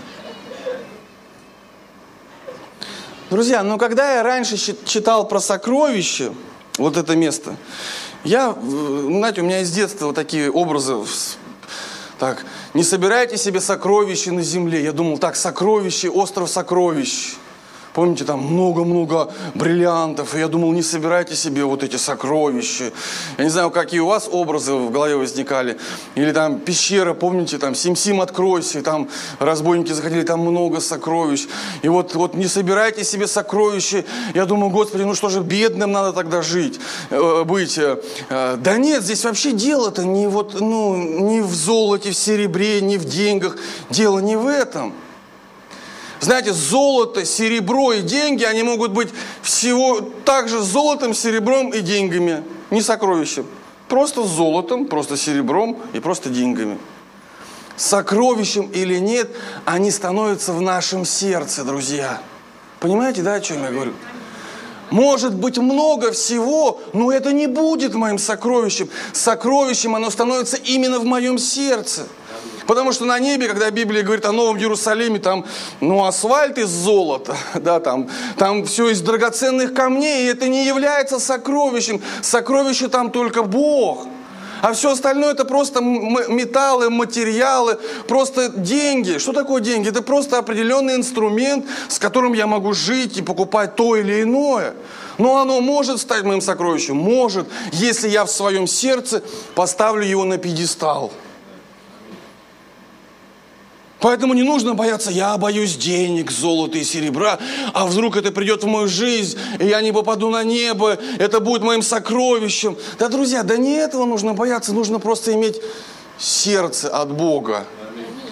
Друзья, 3.30 3.62
ну 3.62 3.78
когда 3.78 4.16
я 4.16 4.22
раньше 4.22 4.56
читал 4.84 5.26
про 5.26 5.40
сокровища, 5.40 6.34
вот 6.78 6.96
это 6.96 7.16
место, 7.16 7.56
я, 8.24 8.54
знаете, 8.60 9.40
у 9.40 9.44
меня 9.44 9.60
из 9.60 9.70
детства 9.70 10.06
вот 10.06 10.14
такие 10.14 10.50
образы, 10.50 10.96
так, 12.18 12.44
не 12.72 12.84
собирайте 12.84 13.36
себе 13.36 13.60
сокровища 13.60 14.32
на 14.32 14.42
земле. 14.42 14.84
Я 14.84 14.92
думал, 14.92 15.18
так, 15.18 15.34
сокровище, 15.34 16.08
остров 16.08 16.48
сокровищ. 16.48 17.34
Помните, 17.94 18.24
там 18.24 18.40
много-много 18.40 19.30
бриллиантов. 19.54 20.34
И 20.34 20.38
я 20.38 20.48
думал, 20.48 20.72
не 20.72 20.82
собирайте 20.82 21.36
себе 21.36 21.64
вот 21.64 21.82
эти 21.82 21.96
сокровища. 21.96 22.90
Я 23.36 23.44
не 23.44 23.50
знаю, 23.50 23.70
какие 23.70 24.00
у 24.00 24.06
вас 24.06 24.28
образы 24.32 24.72
в 24.72 24.90
голове 24.90 25.16
возникали. 25.16 25.76
Или 26.14 26.32
там 26.32 26.58
пещера, 26.58 27.12
помните, 27.12 27.58
там 27.58 27.74
Сим-Сим 27.74 28.22
откройся. 28.22 28.78
И 28.78 28.82
там 28.82 29.08
разбойники 29.38 29.92
заходили, 29.92 30.22
там 30.22 30.40
много 30.40 30.80
сокровищ. 30.80 31.46
И 31.82 31.88
вот, 31.88 32.14
вот 32.14 32.34
не 32.34 32.46
собирайте 32.46 33.04
себе 33.04 33.26
сокровища. 33.26 34.04
Я 34.34 34.46
думаю, 34.46 34.70
Господи, 34.70 35.02
ну 35.02 35.14
что 35.14 35.28
же, 35.28 35.40
бедным 35.40 35.92
надо 35.92 36.14
тогда 36.14 36.40
жить, 36.40 36.80
э, 37.10 37.44
быть. 37.44 37.76
Э, 37.76 38.00
э, 38.30 38.56
да 38.58 38.78
нет, 38.78 39.02
здесь 39.02 39.22
вообще 39.24 39.52
дело-то 39.52 40.04
не, 40.04 40.28
вот, 40.28 40.58
ну, 40.60 40.96
не 40.96 41.42
в 41.42 41.52
золоте, 41.54 42.12
в 42.12 42.16
серебре, 42.16 42.80
не 42.80 42.96
в 42.96 43.04
деньгах. 43.04 43.58
Дело 43.90 44.20
не 44.20 44.36
в 44.36 44.46
этом. 44.46 44.94
Знаете, 46.22 46.52
золото, 46.52 47.24
серебро 47.24 47.94
и 47.94 48.00
деньги, 48.00 48.44
они 48.44 48.62
могут 48.62 48.92
быть 48.92 49.08
всего 49.42 50.00
также 50.24 50.60
золотом, 50.60 51.14
серебром 51.14 51.70
и 51.70 51.80
деньгами, 51.80 52.44
не 52.70 52.80
сокровищем. 52.80 53.44
Просто 53.88 54.22
золотом, 54.22 54.86
просто 54.86 55.16
серебром 55.16 55.78
и 55.92 55.98
просто 55.98 56.30
деньгами. 56.30 56.78
Сокровищем 57.76 58.70
или 58.72 58.98
нет, 58.98 59.30
они 59.64 59.90
становятся 59.90 60.52
в 60.52 60.60
нашем 60.60 61.04
сердце, 61.04 61.64
друзья. 61.64 62.20
Понимаете, 62.78 63.22
да, 63.22 63.34
о 63.34 63.40
чем 63.40 63.64
я 63.64 63.72
говорю? 63.72 63.94
Может 64.92 65.34
быть 65.34 65.58
много 65.58 66.12
всего, 66.12 66.80
но 66.92 67.10
это 67.10 67.32
не 67.32 67.48
будет 67.48 67.94
моим 67.94 68.18
сокровищем. 68.18 68.88
Сокровищем 69.12 69.96
оно 69.96 70.08
становится 70.08 70.56
именно 70.56 71.00
в 71.00 71.04
моем 71.04 71.36
сердце. 71.36 72.06
Потому 72.72 72.92
что 72.92 73.04
на 73.04 73.18
небе, 73.18 73.48
когда 73.48 73.70
Библия 73.70 74.02
говорит 74.02 74.24
о 74.24 74.32
Новом 74.32 74.56
Иерусалиме, 74.56 75.18
там, 75.18 75.44
ну, 75.82 76.06
асфальт 76.06 76.56
из 76.56 76.70
золота, 76.70 77.36
да, 77.54 77.80
там, 77.80 78.08
там 78.38 78.64
все 78.64 78.88
из 78.88 79.02
драгоценных 79.02 79.74
камней, 79.74 80.24
и 80.24 80.28
это 80.28 80.48
не 80.48 80.64
является 80.64 81.18
сокровищем. 81.18 82.00
Сокровище 82.22 82.88
там 82.88 83.10
только 83.10 83.42
Бог. 83.42 84.06
А 84.62 84.72
все 84.72 84.92
остальное 84.92 85.32
это 85.32 85.44
просто 85.44 85.82
металлы, 85.82 86.88
материалы, 86.88 87.78
просто 88.08 88.48
деньги. 88.48 89.18
Что 89.18 89.34
такое 89.34 89.60
деньги? 89.60 89.90
Это 89.90 90.00
просто 90.00 90.38
определенный 90.38 90.94
инструмент, 90.94 91.66
с 91.88 91.98
которым 91.98 92.32
я 92.32 92.46
могу 92.46 92.72
жить 92.72 93.18
и 93.18 93.22
покупать 93.22 93.76
то 93.76 93.96
или 93.96 94.22
иное. 94.22 94.72
Но 95.18 95.42
оно 95.42 95.60
может 95.60 96.00
стать 96.00 96.24
моим 96.24 96.40
сокровищем? 96.40 96.96
Может, 96.96 97.46
если 97.70 98.08
я 98.08 98.24
в 98.24 98.30
своем 98.30 98.66
сердце 98.66 99.22
поставлю 99.54 100.06
его 100.06 100.24
на 100.24 100.38
пьедестал. 100.38 101.12
Поэтому 104.02 104.34
не 104.34 104.42
нужно 104.42 104.74
бояться, 104.74 105.12
я 105.12 105.38
боюсь 105.38 105.76
денег, 105.76 106.32
золота 106.32 106.76
и 106.76 106.84
серебра, 106.84 107.38
а 107.72 107.86
вдруг 107.86 108.16
это 108.16 108.32
придет 108.32 108.64
в 108.64 108.66
мою 108.66 108.88
жизнь, 108.88 109.38
и 109.60 109.66
я 109.66 109.80
не 109.80 109.92
попаду 109.92 110.28
на 110.28 110.42
небо, 110.42 110.98
это 111.18 111.38
будет 111.38 111.62
моим 111.62 111.82
сокровищем. 111.82 112.76
Да, 112.98 113.08
друзья, 113.08 113.44
да 113.44 113.56
не 113.56 113.74
этого 113.74 114.04
нужно 114.04 114.34
бояться, 114.34 114.72
нужно 114.72 114.98
просто 114.98 115.32
иметь 115.34 115.60
сердце 116.18 116.88
от 116.88 117.12
Бога. 117.12 117.64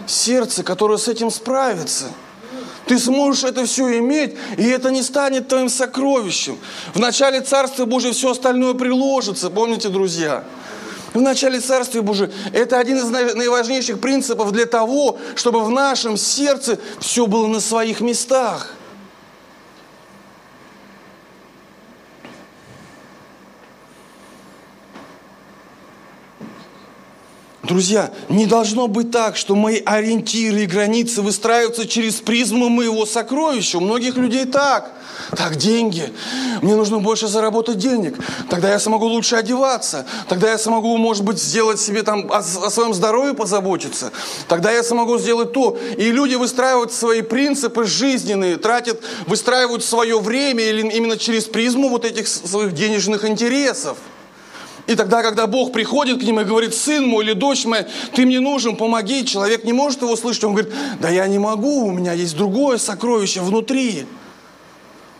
Сердце, 0.06 0.64
которое 0.64 0.98
с 0.98 1.06
этим 1.06 1.30
справится. 1.30 2.06
Ты 2.86 2.98
сможешь 2.98 3.44
это 3.44 3.64
все 3.64 3.96
иметь, 3.98 4.34
и 4.56 4.66
это 4.66 4.90
не 4.90 5.04
станет 5.04 5.46
твоим 5.46 5.68
сокровищем. 5.68 6.58
В 6.94 6.98
начале 6.98 7.42
Царства 7.42 7.84
Божьего 7.84 8.12
все 8.12 8.32
остальное 8.32 8.74
приложится, 8.74 9.50
помните, 9.50 9.88
друзья? 9.88 10.42
В 11.14 11.20
начале 11.20 11.60
Царствия 11.60 12.02
Божия. 12.02 12.30
Это 12.52 12.78
один 12.78 12.98
из 12.98 13.04
наиважнейших 13.04 14.00
принципов 14.00 14.52
для 14.52 14.66
того, 14.66 15.18
чтобы 15.34 15.64
в 15.64 15.70
нашем 15.70 16.16
сердце 16.16 16.78
все 17.00 17.26
было 17.26 17.46
на 17.46 17.60
своих 17.60 18.00
местах. 18.00 18.74
Друзья, 27.70 28.10
не 28.28 28.46
должно 28.46 28.88
быть 28.88 29.12
так, 29.12 29.36
что 29.36 29.54
мои 29.54 29.80
ориентиры 29.84 30.64
и 30.64 30.66
границы 30.66 31.22
выстраиваются 31.22 31.86
через 31.86 32.16
призму 32.16 32.68
моего 32.68 33.06
сокровища. 33.06 33.78
У 33.78 33.80
многих 33.80 34.16
людей 34.16 34.44
так. 34.44 34.90
Так, 35.36 35.54
деньги. 35.54 36.12
Мне 36.62 36.74
нужно 36.74 36.98
больше 36.98 37.28
заработать 37.28 37.78
денег. 37.78 38.18
Тогда 38.48 38.72
я 38.72 38.80
смогу 38.80 39.06
лучше 39.06 39.36
одеваться. 39.36 40.04
Тогда 40.28 40.50
я 40.50 40.58
смогу, 40.58 40.96
может 40.96 41.22
быть, 41.22 41.40
сделать 41.40 41.78
себе 41.78 42.02
там 42.02 42.28
о, 42.32 42.38
о 42.38 42.42
своем 42.42 42.92
здоровье 42.92 43.34
позаботиться. 43.34 44.10
Тогда 44.48 44.72
я 44.72 44.82
смогу 44.82 45.16
сделать 45.18 45.52
то. 45.52 45.78
И 45.96 46.10
люди 46.10 46.34
выстраивают 46.34 46.92
свои 46.92 47.22
принципы 47.22 47.84
жизненные, 47.84 48.56
тратят, 48.56 49.00
выстраивают 49.28 49.84
свое 49.84 50.18
время 50.18 50.64
или 50.64 50.88
именно 50.88 51.16
через 51.16 51.44
призму 51.44 51.88
вот 51.88 52.04
этих 52.04 52.26
своих 52.26 52.74
денежных 52.74 53.24
интересов. 53.24 53.96
И 54.90 54.96
тогда, 54.96 55.22
когда 55.22 55.46
Бог 55.46 55.72
приходит 55.72 56.18
к 56.18 56.24
ним 56.24 56.40
и 56.40 56.44
говорит, 56.44 56.74
сын 56.74 57.06
мой 57.06 57.22
или 57.24 57.32
дочь 57.32 57.64
моя, 57.64 57.86
ты 58.12 58.26
мне 58.26 58.40
нужен, 58.40 58.74
помоги, 58.74 59.24
человек 59.24 59.62
не 59.62 59.72
может 59.72 60.02
его 60.02 60.16
слышать, 60.16 60.42
он 60.42 60.54
говорит, 60.54 60.74
да 61.00 61.08
я 61.08 61.28
не 61.28 61.38
могу, 61.38 61.86
у 61.86 61.92
меня 61.92 62.12
есть 62.12 62.36
другое 62.36 62.76
сокровище 62.76 63.40
внутри. 63.40 64.04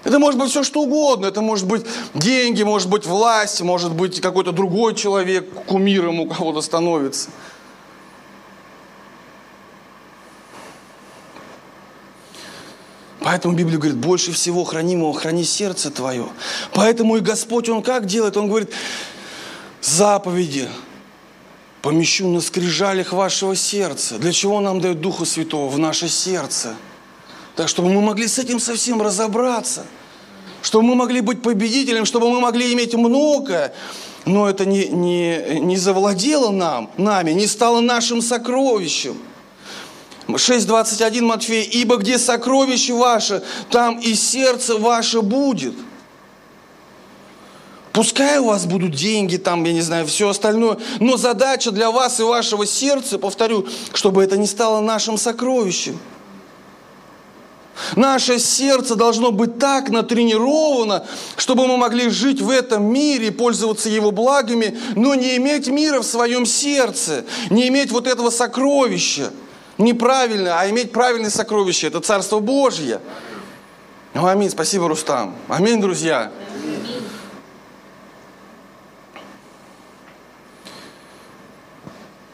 Это 0.03 0.19
может 0.19 0.41
быть 0.41 0.51
все 0.51 0.65
что 0.65 0.81
угодно. 0.83 1.27
Это 1.27 1.41
может 1.41 1.69
быть 1.69 1.87
деньги, 2.15 2.65
может 2.65 2.91
быть 2.91 3.07
власть, 3.07 3.61
может 3.61 3.93
быть 3.93 4.21
какой-то 4.21 4.51
другой 4.51 4.97
человек, 4.97 5.49
кумиром 5.67 6.19
у 6.19 6.27
кого-то 6.27 6.63
становится. 6.63 7.31
Поэтому 13.21 13.55
Библия 13.55 13.79
говорит, 13.79 13.99
больше 13.99 14.33
всего 14.33 14.65
хранимого 14.65 15.15
храни 15.15 15.45
сердце 15.45 15.93
твое. 15.93 16.27
Поэтому 16.75 17.19
и 17.19 17.21
Господь, 17.21 17.69
Он 17.69 17.85
как 17.85 18.07
делает? 18.07 18.37
Он 18.37 18.49
говорит, 18.49 18.71
заповеди 19.81 20.69
помещу 21.83 22.29
на 22.29 22.41
скрижалях 22.41 23.13
вашего 23.13 23.57
сердца. 23.57 24.19
Для 24.19 24.33
чего 24.33 24.61
нам 24.61 24.81
дает 24.81 25.01
Духа 25.01 25.25
Святого 25.25 25.69
в 25.69 25.79
наше 25.79 26.09
сердце? 26.09 26.75
Так, 27.57 27.69
чтобы 27.69 27.91
мы 27.91 28.01
могли 28.01 28.29
с 28.29 28.39
этим 28.39 28.61
совсем 28.61 29.03
разобраться. 29.03 29.87
Чтобы 30.63 30.85
мы 30.85 30.95
могли 30.95 31.21
быть 31.21 31.43
победителем, 31.43 32.05
чтобы 32.05 32.31
мы 32.31 32.41
могли 32.41 32.73
иметь 32.75 32.95
многое, 32.95 33.73
но 34.27 34.49
это 34.49 34.67
не, 34.67 34.89
не, 34.89 35.61
не 35.61 35.77
завладело 35.79 36.51
нам, 36.51 36.91
нами, 36.99 37.33
не 37.33 37.47
стало 37.47 37.81
нашим 37.81 38.21
сокровищем. 38.21 39.17
6.21 40.29 41.23
Матфея, 41.23 41.65
«Ибо 41.65 41.97
где 41.97 42.19
сокровище 42.19 42.93
ваше, 42.93 43.43
там 43.71 43.99
и 43.99 44.15
сердце 44.15 44.77
ваше 44.77 45.23
будет». 45.23 45.75
Пускай 47.93 48.39
у 48.39 48.47
вас 48.47 48.67
будут 48.67 48.95
деньги, 48.95 49.37
там, 49.37 49.65
я 49.65 49.73
не 49.73 49.81
знаю, 49.81 50.07
все 50.07 50.29
остальное, 50.29 50.79
но 51.01 51.17
задача 51.17 51.73
для 51.73 51.91
вас 51.91 52.21
и 52.21 52.23
вашего 52.23 52.65
сердца, 52.65 53.19
повторю, 53.19 53.67
чтобы 53.93 54.23
это 54.23 54.37
не 54.37 54.47
стало 54.47 54.81
нашим 54.81 55.19
сокровищем. 55.19 55.99
Наше 57.97 58.39
сердце 58.39 58.95
должно 58.95 59.33
быть 59.33 59.59
так 59.59 59.89
натренировано, 59.89 61.07
чтобы 61.37 61.67
мы 61.67 61.77
могли 61.77 62.11
жить 62.11 62.41
в 62.41 62.51
этом 62.51 62.85
мире, 62.85 63.33
пользоваться 63.33 63.89
его 63.89 64.13
благами, 64.13 64.79
но 64.95 65.15
не 65.15 65.37
иметь 65.37 65.67
мира 65.67 66.01
в 66.01 66.05
своем 66.05 66.47
сердце, 66.47 67.25
не 67.49 67.69
иметь 67.69 67.91
вот 67.91 68.07
этого 68.07 68.31
сокровища. 68.31 69.31
Неправильно, 69.79 70.61
а 70.61 70.69
иметь 70.69 70.93
правильное 70.93 71.31
сокровище– 71.31 71.87
это 71.89 72.01
Царство 72.01 72.39
Божье. 72.39 73.01
Аминь. 74.13 74.51
Спасибо, 74.51 74.89
Рустам. 74.89 75.35
Аминь, 75.49 75.81
друзья. 75.81 76.31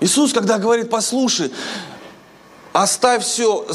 Иисус, 0.00 0.32
когда 0.32 0.58
говорит, 0.58 0.90
послушай, 0.90 1.50
оставь 2.72 3.24
все, 3.24 3.66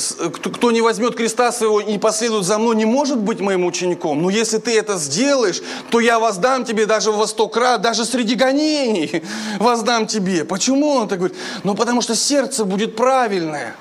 кто 0.53 0.71
не 0.71 0.81
возьмет 0.81 1.15
креста 1.15 1.51
своего 1.51 1.81
и 1.81 1.91
не 1.91 1.97
последует 1.97 2.45
за 2.45 2.59
мной, 2.59 2.75
не 2.75 2.85
может 2.85 3.17
быть 3.17 3.39
моим 3.39 3.65
учеником. 3.65 4.21
Но 4.21 4.29
если 4.29 4.59
ты 4.59 4.77
это 4.77 4.97
сделаешь, 4.97 5.61
то 5.89 5.99
я 5.99 6.19
воздам 6.19 6.63
тебе 6.63 6.85
даже 6.85 7.11
во 7.11 7.25
сто 7.27 7.47
крат, 7.47 7.81
даже 7.81 8.05
среди 8.05 8.35
гонений 8.35 9.23
воздам 9.59 10.05
тебе. 10.05 10.45
Почему 10.45 10.91
он 10.91 11.07
так 11.07 11.19
говорит? 11.19 11.37
Ну, 11.63 11.73
потому 11.73 12.01
что 12.01 12.15
сердце 12.15 12.65
будет 12.65 12.95
правильное. 12.95 13.75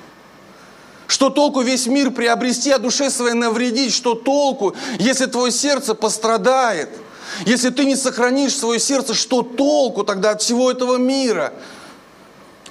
Что 1.05 1.29
толку 1.29 1.61
весь 1.61 1.87
мир 1.87 2.09
приобрести, 2.11 2.71
а 2.71 2.79
душе 2.79 3.09
своей 3.09 3.35
навредить? 3.35 3.93
Что 3.93 4.15
толку, 4.15 4.73
если 4.97 5.25
твое 5.25 5.51
сердце 5.51 5.93
пострадает? 5.93 6.89
Если 7.45 7.69
ты 7.69 7.85
не 7.85 7.95
сохранишь 7.95 8.55
свое 8.55 8.79
сердце, 8.79 9.13
что 9.13 9.41
толку 9.41 10.03
тогда 10.03 10.31
от 10.31 10.41
всего 10.41 10.71
этого 10.71 10.95
мира? 10.95 11.53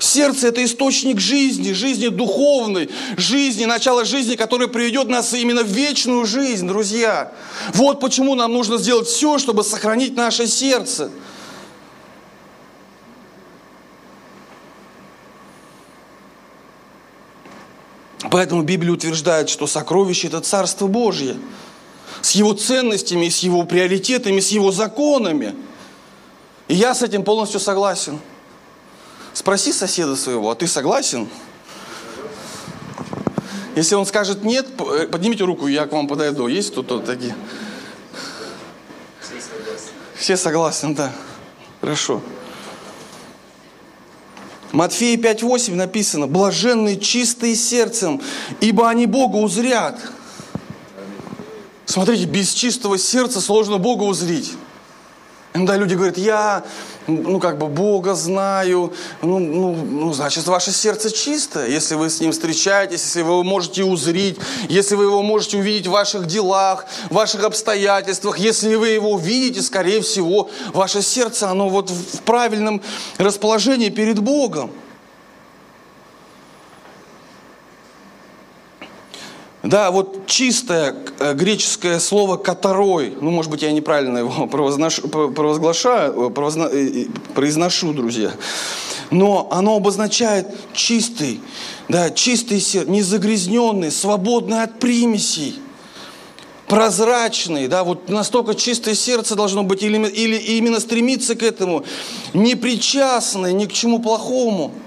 Сердце– 0.01 0.49
это 0.49 0.65
источник 0.65 1.21
жизни, 1.21 1.73
жизни 1.73 2.09
духовной, 2.09 2.89
жизни, 3.19 3.67
начало 3.67 4.07
жизни, 4.07 4.35
которое 4.35 4.67
приведет 4.67 5.09
нас 5.09 5.35
именно 5.35 5.63
в 5.63 5.69
вечную 5.69 6.25
жизнь, 6.25 6.67
друзья. 6.67 7.33
Вот 7.75 8.01
почему 8.01 8.35
нам 8.35 8.51
нужно 8.53 8.79
сделать 8.79 9.09
все, 9.09 9.39
чтобы 9.39 9.63
сохранить 9.63 10.17
наше 10.17 10.47
сердце. 10.47 11.11
Поэтому 18.31 18.63
Библия 18.63 18.93
утверждает, 18.93 19.51
что 19.51 19.67
сокровище– 19.67 20.27
это 20.29 20.41
Царство 20.41 20.87
Божье. 20.87 21.37
С 22.23 22.31
его 22.33 22.55
ценностями, 22.55 23.29
с 23.29 23.41
его 23.41 23.65
приоритетами, 23.65 24.41
с 24.41 24.49
его 24.49 24.73
законами. 24.73 25.55
И 26.69 26.75
я 26.75 26.95
с 26.95 27.03
этим 27.03 27.23
полностью 27.23 27.61
согласен. 27.61 28.19
Спроси 29.41 29.73
соседа 29.73 30.17
своего, 30.17 30.51
а 30.51 30.55
ты 30.55 30.67
согласен? 30.67 31.27
Если 33.75 33.95
он 33.95 34.05
скажет 34.05 34.45
нет, 34.45 34.67
э, 34.79 35.07
поднимите 35.07 35.45
руку, 35.45 35.67
я 35.67 35.87
к 35.87 35.93
вам 35.93 36.09
подойду. 36.09 36.47
Есть 36.47 36.75
тут 36.75 36.91
вот 36.91 37.07
такие? 37.07 37.35
Все 39.19 39.41
согласны. 39.41 39.93
Все 40.15 40.37
согласны, 40.37 40.95
да. 40.95 41.13
Хорошо. 41.81 42.21
Матфея 44.73 45.17
5.8 45.17 45.75
написано, 45.75 46.27
блаженные 46.27 47.01
чистые 47.01 47.57
сердцем, 47.57 48.21
ибо 48.61 48.91
они 48.91 49.07
Бога 49.07 49.37
узрят. 49.37 49.99
Смотрите, 51.87 52.27
без 52.27 52.53
чистого 52.53 52.99
сердца 52.99 53.41
сложно 53.41 53.79
Бога 53.79 54.03
узрить. 54.03 54.53
Иногда 55.53 55.77
люди 55.77 55.95
говорят, 55.95 56.17
я, 56.17 56.63
ну, 57.09 57.41
как 57.41 57.59
бы 57.59 57.67
Бога 57.67 58.15
знаю, 58.15 58.93
ну, 59.21 59.41
ну, 59.41 59.75
ну, 59.75 60.13
значит, 60.13 60.47
ваше 60.47 60.71
сердце 60.71 61.11
чистое, 61.11 61.67
если 61.67 61.97
вы 61.97 62.09
с 62.09 62.21
Ним 62.21 62.31
встречаетесь, 62.31 63.03
если 63.03 63.23
вы 63.23 63.33
его 63.33 63.43
можете 63.43 63.83
узрить, 63.83 64.39
если 64.69 64.95
вы 64.95 65.05
его 65.05 65.23
можете 65.23 65.59
увидеть 65.59 65.89
в 65.89 65.91
ваших 65.91 66.27
делах, 66.27 66.87
в 67.11 67.15
ваших 67.15 67.43
обстоятельствах, 67.43 68.39
если 68.39 68.77
вы 68.77 68.91
его 68.91 69.11
увидите, 69.11 69.61
скорее 69.61 70.03
всего, 70.03 70.49
ваше 70.73 71.03
сердце, 71.03 71.51
оно 71.51 71.69
вот 71.69 71.91
в 71.91 72.21
правильном 72.21 72.81
расположении 73.19 73.89
перед 73.89 74.21
Богом. 74.21 74.71
Да, 79.63 79.91
вот 79.91 80.27
чистое 80.27 80.97
э, 81.19 81.35
греческое 81.35 81.99
слово 81.99 82.39
«каторой», 82.39 83.15
ну, 83.21 83.31
может 83.31 83.51
быть, 83.51 83.61
я 83.61 83.71
неправильно 83.73 84.19
его 84.19 84.47
провозглашаю, 84.47 86.33
э, 86.35 86.71
э, 86.73 87.05
произношу, 87.35 87.93
друзья, 87.93 88.33
но 89.11 89.49
оно 89.51 89.77
обозначает 89.77 90.47
чистый, 90.73 91.43
да, 91.91 92.09
чистый 92.09 92.59
сердце, 92.59 92.91
незагрязненный, 92.91 93.91
свободный 93.91 94.63
от 94.63 94.79
примесей, 94.79 95.57
прозрачный, 96.67 97.69
да, 97.69 97.85
вот 97.85 98.09
настолько 98.09 98.55
чистое 98.55 98.95
сердце 98.95 99.35
должно 99.35 99.63
быть, 99.63 99.83
или, 99.83 99.99
или 100.09 100.37
именно 100.37 100.81
стремиться 100.81 101.35
к 101.35 101.43
этому, 101.43 101.85
непричастный 102.33 103.53
ни 103.53 103.67
к 103.67 103.73
чему 103.75 103.99
плохому– 103.99 104.73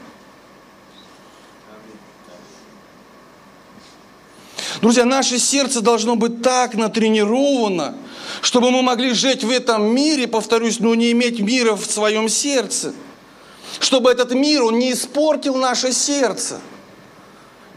Друзья, 4.84 5.06
наше 5.06 5.39
сердце 5.39 5.80
должно 5.80 6.17
быть 6.17 6.41
так 6.41 6.74
натренировано, 6.74 7.96
чтобы 8.41 8.69
мы 8.69 8.82
могли 8.82 9.13
жить 9.13 9.41
в 9.41 9.50
этом 9.50 9.96
мире, 9.96 10.28
повторюсь, 10.28 10.82
но 10.82 10.93
не 10.93 11.13
иметь 11.13 11.39
мира 11.39 11.78
в 11.78 11.86
своем 11.86 12.28
сердце. 12.28 12.91
Чтобы 13.80 14.12
этот 14.12 14.34
мир, 14.34 14.62
он 14.62 14.78
не 14.80 14.91
испортил 14.91 15.56
наше 15.56 15.93
сердце. 15.93 16.60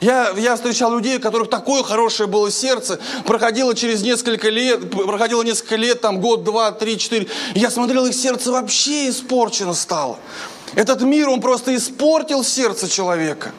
Я, 0.00 0.30
я 0.36 0.56
встречал 0.56 0.96
людей, 0.96 1.18
у 1.18 1.20
которых 1.20 1.48
такое 1.48 1.84
хорошее 1.84 2.28
было 2.28 2.50
сердце, 2.50 2.98
проходило 3.24 3.72
через 3.72 4.02
несколько 4.02 4.48
лет, 4.48 4.90
проходило 4.90 5.44
несколько 5.44 5.76
лет, 5.76 6.00
там 6.00 6.20
год, 6.20 6.42
два, 6.42 6.72
три, 6.72 6.98
четыре. 6.98 7.28
Я 7.54 7.70
смотрел, 7.70 8.06
их 8.06 8.14
сердце 8.14 8.50
вообще 8.50 9.10
испорчено 9.10 9.74
стало. 9.74 10.18
Этот 10.74 11.02
мир, 11.02 11.28
он 11.28 11.40
просто 11.40 11.76
испортил 11.76 12.42
сердце 12.42 12.88
человека. 12.88 13.52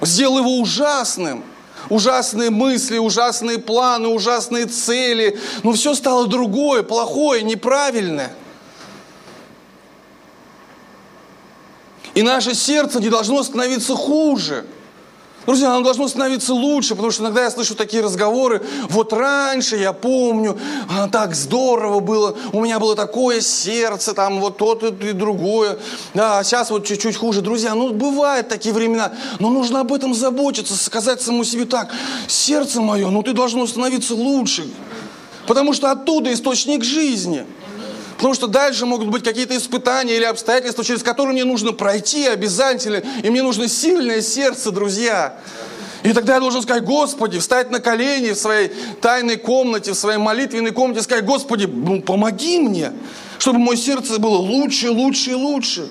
Сделал 0.00 0.38
его 0.38 0.58
ужасным 0.58 1.44
ужасные 1.88 2.50
мысли, 2.50 2.98
ужасные 2.98 3.58
планы, 3.58 4.08
ужасные 4.08 4.66
цели. 4.66 5.38
Но 5.62 5.72
все 5.72 5.94
стало 5.94 6.26
другое, 6.26 6.82
плохое, 6.82 7.42
неправильное. 7.42 8.32
И 12.14 12.22
наше 12.22 12.54
сердце 12.54 13.00
не 13.00 13.08
должно 13.08 13.42
становиться 13.42 13.94
хуже– 13.94 14.66
Друзья, 15.46 15.70
оно 15.70 15.82
должно 15.82 16.06
становиться 16.06 16.52
лучше, 16.52 16.90
потому 16.90 17.10
что 17.10 17.22
иногда 17.22 17.44
я 17.44 17.50
слышу 17.50 17.74
такие 17.74 18.02
разговоры. 18.02 18.62
Вот 18.90 19.12
раньше, 19.12 19.76
я 19.76 19.94
помню, 19.94 20.58
а, 20.88 21.08
так 21.08 21.34
здорово 21.34 22.00
было, 22.00 22.36
у 22.52 22.62
меня 22.62 22.78
было 22.78 22.94
такое 22.94 23.40
сердце, 23.40 24.12
там 24.12 24.38
вот 24.40 24.58
то 24.58 24.74
и 24.74 25.12
другое. 25.12 25.78
Да, 26.12 26.38
а 26.38 26.44
сейчас 26.44 26.70
вот 26.70 26.86
чуть-чуть 26.86 27.16
хуже. 27.16 27.40
Друзья, 27.40 27.74
ну 27.74 27.92
бывают 27.94 28.48
такие 28.48 28.74
времена, 28.74 29.12
но 29.38 29.48
нужно 29.48 29.80
об 29.80 29.92
этом 29.92 30.14
заботиться, 30.14 30.76
сказать 30.76 31.22
самому 31.22 31.44
себе 31.44 31.64
так. 31.64 31.90
Сердце 32.26 32.82
мое, 32.82 33.08
ну 33.08 33.22
ты 33.22 33.32
должно 33.32 33.66
становиться 33.66 34.14
лучше. 34.14 34.68
Потому 35.46 35.72
что 35.72 35.90
оттуда 35.90 36.32
источник 36.32 36.84
жизни. 36.84 37.46
Потому 38.20 38.34
что 38.34 38.48
дальше 38.48 38.84
могут 38.84 39.08
быть 39.08 39.24
какие-то 39.24 39.56
испытания 39.56 40.14
или 40.14 40.24
обстоятельства, 40.24 40.84
через 40.84 41.02
которые 41.02 41.32
мне 41.32 41.44
нужно 41.44 41.72
пройти 41.72 42.26
обязательно. 42.26 43.02
И 43.22 43.30
мне 43.30 43.42
нужно 43.42 43.66
сильное 43.66 44.20
сердце, 44.20 44.70
друзья. 44.70 45.38
И 46.02 46.12
тогда 46.12 46.34
я 46.34 46.40
должен 46.40 46.60
сказать, 46.60 46.84
Господи, 46.84 47.38
встать 47.38 47.70
на 47.70 47.80
колени 47.80 48.32
в 48.32 48.36
своей 48.36 48.72
тайной 49.00 49.38
комнате, 49.38 49.92
в 49.92 49.94
своей 49.94 50.18
молитвенной 50.18 50.72
комнате, 50.72 51.00
сказать, 51.00 51.24
Господи, 51.24 51.64
ну, 51.64 52.02
помоги 52.02 52.58
мне, 52.58 52.92
чтобы 53.38 53.58
мое 53.58 53.78
сердце 53.78 54.18
было 54.18 54.36
лучше, 54.36 54.90
лучше 54.90 55.30
и 55.30 55.34
лучше. 55.34 55.90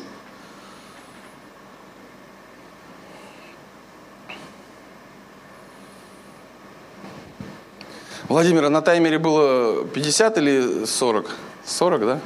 Владимир, 8.28 8.66
а 8.66 8.70
на 8.70 8.84
таймере 8.84 9.18
было 9.18 9.84
50 9.84 10.38
или 10.38 10.86
40? 10.86 11.49
40, 11.70 12.02
да? 12.02 12.20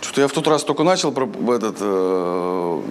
Что-то 0.00 0.20
я 0.22 0.28
в 0.28 0.32
тот 0.32 0.46
раз 0.48 0.64
только 0.64 0.82
начал 0.82 1.12
этот, 1.12 1.76
э, 1.80 2.82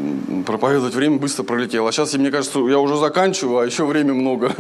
проповедовать, 0.45 0.93
время 0.93 1.17
быстро 1.17 1.43
пролетело. 1.43 1.89
А 1.89 1.91
сейчас, 1.91 2.13
мне 2.13 2.31
кажется, 2.31 2.59
я 2.59 2.79
уже 2.79 2.97
заканчиваю, 2.97 3.59
а 3.59 3.65
еще 3.65 3.85
время 3.85 4.13
много. 4.13 4.55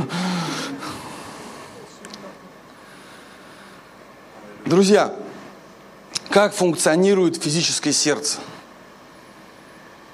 Друзья, 4.65 5.15
как 6.29 6.53
функционирует 6.53 7.41
физическое 7.41 7.93
сердце? 7.93 8.39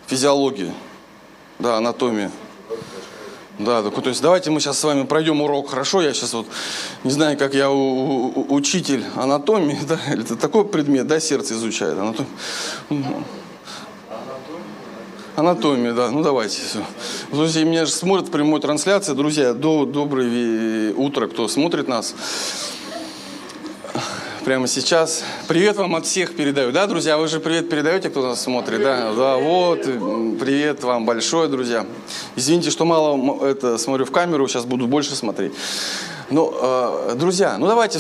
Физиология, 0.07 0.73
да, 1.59 1.77
анатомия. 1.77 2.31
Да, 3.57 3.81
так, 3.81 4.01
то 4.01 4.09
есть 4.09 4.21
давайте 4.21 4.51
мы 4.51 4.59
сейчас 4.59 4.79
с 4.79 4.83
вами 4.83 5.03
пройдем 5.03 5.41
урок, 5.41 5.69
хорошо? 5.69 6.01
Я 6.01 6.13
сейчас 6.13 6.33
вот 6.33 6.45
не 7.05 7.11
знаю, 7.11 7.37
как 7.37 7.53
я 7.53 7.71
у, 7.71 7.77
у, 7.77 8.53
учитель 8.53 9.05
анатомии, 9.15 9.79
да, 9.87 9.97
это 10.07 10.35
такой 10.35 10.65
предмет, 10.65 11.07
да, 11.07 11.19
сердце 11.21 11.53
изучает, 11.53 11.97
анатомия. 11.97 13.23
Анатомия, 15.35 15.93
да. 15.93 16.11
Ну 16.11 16.23
давайте. 16.23 16.61
Все. 16.61 16.79
Друзья, 17.29 17.65
меня 17.65 17.85
же 17.85 17.91
смотрят 17.91 18.29
в 18.29 18.31
прямой 18.31 18.61
трансляции. 18.61 19.13
Друзья, 19.13 19.53
до, 19.53 19.85
доброе 19.85 20.93
утро, 20.93 21.27
кто 21.27 21.49
смотрит 21.49 21.89
нас 21.89 22.15
прямо 24.45 24.67
сейчас. 24.67 25.23
Привет 25.47 25.75
вам 25.77 25.95
от 25.95 26.05
всех 26.05 26.36
передаю. 26.36 26.71
Да, 26.71 26.86
друзья, 26.86 27.17
вы 27.17 27.27
же 27.27 27.39
привет 27.39 27.67
передаете, 27.67 28.12
кто 28.12 28.21
нас 28.21 28.43
смотрит, 28.43 28.79
да? 28.84 29.12
Да, 29.12 29.38
вот, 29.38 29.81
привет 29.81 30.84
вам 30.84 31.03
большое, 31.03 31.49
друзья. 31.49 31.84
Извините, 32.36 32.69
что 32.69 32.86
мало 32.86 33.43
это 33.43 33.79
смотрю 33.79 34.05
в 34.05 34.12
камеру, 34.12 34.47
сейчас 34.47 34.65
буду 34.65 34.86
больше 34.86 35.15
смотреть. 35.15 35.51
Ну, 36.29 36.53
э, 36.62 37.15
друзья, 37.17 37.58
ну 37.58 37.65
давайте 37.65 37.99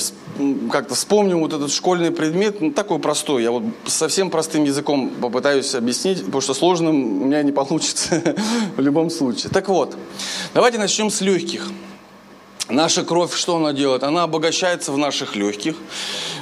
как-то 0.71 0.93
вспомним 0.93 1.39
вот 1.39 1.53
этот 1.53 1.71
школьный 1.71 2.11
предмет, 2.11 2.61
ну, 2.61 2.71
такой 2.71 2.99
простой. 2.99 3.41
Я 3.41 3.49
вот 3.49 3.63
совсем 3.87 4.29
простым 4.29 4.65
языком 4.65 5.09
попытаюсь 5.09 5.73
объяснить, 5.73 6.23
потому 6.23 6.41
что 6.41 6.53
сложным 6.53 7.23
у 7.23 7.25
меня 7.25 7.41
не 7.41 7.53
получится 7.53 8.21
в 8.77 8.81
любом 8.81 9.09
случае. 9.09 9.51
Так 9.51 9.67
вот, 9.67 9.97
давайте 10.53 10.77
начнем 10.77 11.09
с 11.09 11.21
легких. 11.21 11.71
Наша 12.69 13.03
кровь, 13.03 13.35
что 13.35 13.57
она 13.57 13.73
делает? 13.73 14.01
Она 14.01 14.23
обогащается 14.23 14.91
в 14.91 14.97
наших 14.97 15.35
легких 15.35 15.75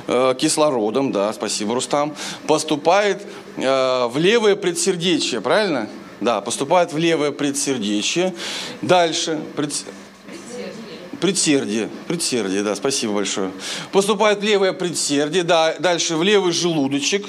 э, 0.08 0.36
кислородом, 0.40 1.12
да, 1.12 1.34
спасибо, 1.34 1.76
Рустам, 1.76 2.16
поступает 2.48 3.22
э, 3.58 4.08
в 4.08 4.18
левое 4.18 4.56
предсердечие, 4.56 5.42
правильно? 5.42 5.90
Да, 6.22 6.40
поступает 6.40 6.94
в 6.94 6.98
левое 6.98 7.32
предсердечие. 7.32 8.34
Дальше, 8.82 9.38
пред... 9.58 9.74
предсердие, 11.20 11.90
предсердие, 12.08 12.64
да, 12.64 12.74
спасибо 12.78 13.16
большое. 13.16 13.52
Поступает 13.92 14.40
в 14.40 14.44
левое 14.44 14.72
предсердие, 14.72 15.44
да, 15.44 15.76
дальше 15.78 16.16
в 16.16 16.24
левый 16.24 16.54
желудочек, 16.54 17.26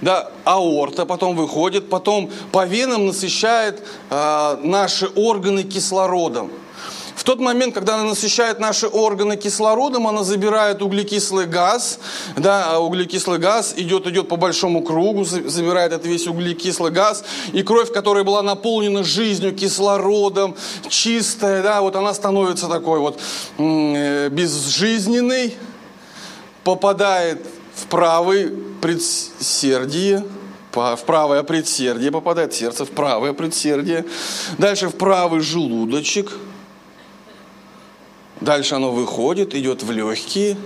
да, 0.00 0.32
аорта 0.42 1.06
потом 1.06 1.36
выходит, 1.36 1.88
потом 1.88 2.32
по 2.50 2.66
венам 2.66 3.06
насыщает 3.06 3.80
э, 4.10 4.56
наши 4.64 5.06
органы 5.14 5.62
кислородом. 5.62 6.50
В 7.14 7.24
тот 7.24 7.40
момент, 7.40 7.74
когда 7.74 7.94
она 7.96 8.04
насыщает 8.04 8.58
наши 8.58 8.86
органы 8.86 9.36
кислородом, 9.36 10.08
она 10.08 10.24
забирает 10.24 10.82
углекислый 10.82 11.46
газ, 11.46 11.98
да, 12.36 12.72
а 12.72 12.78
углекислый 12.78 13.38
газ 13.38 13.74
идет, 13.76 14.06
идет 14.06 14.28
по 14.28 14.36
большому 14.36 14.82
кругу, 14.82 15.24
забирает 15.24 15.92
этот 15.92 16.06
весь 16.06 16.26
углекислый 16.26 16.90
газ, 16.90 17.24
и 17.52 17.62
кровь, 17.62 17.92
которая 17.92 18.24
была 18.24 18.42
наполнена 18.42 19.04
жизнью, 19.04 19.54
кислородом, 19.54 20.56
чистая, 20.88 21.62
да, 21.62 21.82
вот 21.82 21.96
она 21.96 22.14
становится 22.14 22.66
такой 22.68 22.98
вот 22.98 23.20
э, 23.58 24.28
безжизненной, 24.30 25.54
попадает 26.64 27.46
в 27.74 27.86
правый 27.86 28.48
предсердие, 28.80 30.24
в 30.72 31.00
правое 31.04 31.42
предсердие 31.42 32.10
попадает 32.10 32.54
сердце, 32.54 32.86
в 32.86 32.90
правое 32.90 33.34
предсердие, 33.34 34.06
дальше 34.56 34.88
в 34.88 34.96
правый 34.96 35.40
желудочек– 35.40 36.32
Дальше 38.42 38.74
оно 38.74 38.90
выходит, 38.90 39.54
идет 39.54 39.84
в 39.84 39.92
легкие, 39.92 40.56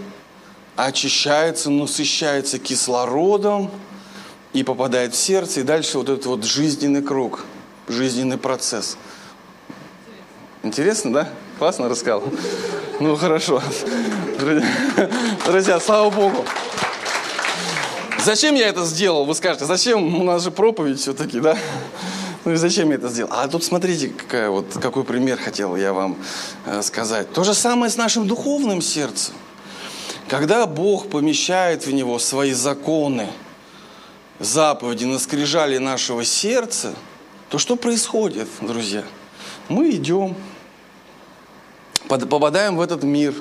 очищается, 0.76 1.70
насыщается 1.70 2.58
кислородом 2.58 3.70
и 4.54 4.62
попадает 4.62 5.12
в 5.12 5.18
сердце. 5.18 5.60
И 5.60 5.62
дальше 5.62 5.98
вот 5.98 6.08
этот 6.08 6.24
вот 6.24 6.44
жизненный 6.44 7.02
круг, 7.02 7.44
жизненный 7.86 8.38
процесс. 8.38 8.96
Интересно, 10.62 11.12
да? 11.12 11.28
Классно 11.58 11.90
рассказал? 11.90 12.24
Ну, 12.98 13.14
хорошо. 13.14 13.62
Друзья, 15.44 15.78
слава 15.78 16.08
Богу. 16.08 16.46
Зачем 18.24 18.54
я 18.54 18.68
это 18.68 18.86
сделал? 18.86 19.26
Вы 19.26 19.34
скажете, 19.34 19.66
зачем? 19.66 20.18
У 20.18 20.24
нас 20.24 20.42
же 20.42 20.50
проповедь 20.50 20.98
все-таки, 20.98 21.40
да? 21.40 21.58
Ну 22.46 22.52
и 22.52 22.56
зачем 22.56 22.90
я 22.90 22.94
это 22.94 23.09
сделал? 23.09 23.32
А 23.32 23.48
тут 23.48 23.64
смотрите, 23.64 24.06
какая 24.06 24.50
вот, 24.50 24.78
какой 24.80 25.02
пример 25.02 25.37
хотел 25.37 25.74
я 25.74 25.92
вам 25.92 26.16
э, 26.64 26.80
сказать. 26.82 27.32
То 27.32 27.42
же 27.42 27.54
самое 27.54 27.90
с 27.90 27.96
нашим 27.96 28.28
духовным 28.28 28.80
сердцем. 28.80 29.35
Когда 30.28 30.64
Бог 30.66 31.11
помещает 31.11 31.85
в 31.88 31.92
него 31.92 32.20
свои 32.20 32.52
законы, 32.52 33.26
заповеди 34.38 35.06
на 35.06 35.18
скрижали 35.18 35.78
нашего 35.78 36.24
сердца, 36.24 36.94
то 37.48 37.59
что 37.59 37.74
происходит, 37.74 38.46
друзья? 38.61 39.02
Мы 39.68 39.90
идем, 39.90 40.37
попадаем 42.06 42.76
в 42.76 42.80
этот 42.80 43.02
мир, 43.02 43.35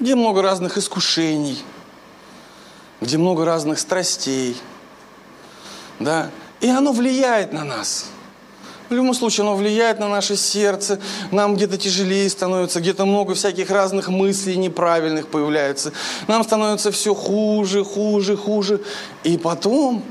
где 0.00 0.16
много 0.16 0.42
разных 0.42 0.78
искушений, 0.78 1.62
где 3.00 3.18
много 3.18 3.44
разных 3.44 3.78
страстей, 3.78 4.56
да, 6.00 6.32
и 6.58 6.68
оно 6.68 6.90
влияет 6.90 7.52
на 7.52 7.62
нас. 7.62 8.06
В 8.88 8.94
любом 8.94 9.14
случае, 9.14 9.42
оно 9.42 9.56
влияет 9.56 9.98
на 9.98 10.08
наше 10.08 10.36
сердце, 10.36 11.00
нам 11.32 11.56
где-то 11.56 11.76
тяжелее 11.76 12.28
становится, 12.30 12.80
где-то 12.80 13.04
много 13.04 13.34
всяких 13.34 13.70
разных 13.70 14.08
мыслей 14.08 14.56
неправильных 14.56 15.28
появляется. 15.28 15.92
Нам 16.28 16.44
становится 16.44 16.92
все 16.92 17.14
хуже, 17.14 17.84
хуже, 17.84 18.36
хуже. 18.36 18.80
И 19.24 19.38
потом 19.38 20.04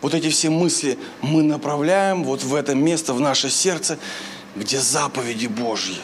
вот 0.00 0.14
эти 0.14 0.30
все 0.30 0.48
мысли 0.48 0.98
мы 1.20 1.42
направляем 1.42 2.24
вот 2.24 2.42
в 2.42 2.54
это 2.54 2.74
место, 2.74 3.12
в 3.12 3.20
наше 3.20 3.50
сердце, 3.50 3.98
где 4.56 4.78
заповеди 4.78 5.46
Божьи 5.46 5.98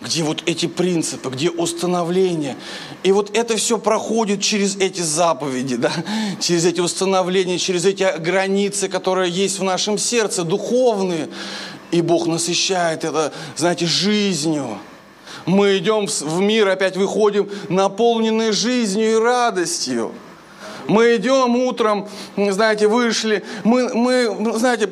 где 0.00 0.22
вот 0.22 0.42
эти 0.46 0.66
принципы, 0.66 1.28
где 1.28 1.50
установление. 1.50 2.56
И 3.02 3.10
вот 3.10 3.36
это 3.36 3.56
все 3.56 3.78
проходит 3.78 4.40
через 4.40 4.76
эти 4.76 5.00
заповеди, 5.00 5.76
да? 5.76 5.92
через 6.40 6.64
эти 6.66 6.80
установления, 6.80 7.58
через 7.58 7.84
эти 7.84 8.16
границы, 8.18 8.88
которые 8.88 9.30
есть 9.30 9.58
в 9.58 9.64
нашем 9.64 9.98
сердце, 9.98 10.44
духовные. 10.44 11.28
И 11.90 12.00
Бог 12.00 12.26
насыщает 12.26 13.04
это, 13.04 13.32
знаете, 13.56 13.86
жизнью. 13.86 14.78
Мы 15.46 15.78
идем 15.78 16.06
в 16.06 16.40
мир, 16.40 16.68
опять 16.68 16.96
выходим, 16.96 17.50
наполненные 17.68 18.52
жизнью 18.52 19.12
и 19.12 19.14
радостью. 19.16 20.12
Мы 20.86 21.16
идем 21.16 21.56
утром, 21.56 22.08
знаете, 22.36 22.88
вышли, 22.88 23.44
мы, 23.64 23.94
мы 23.94 24.58
знаете, 24.58 24.90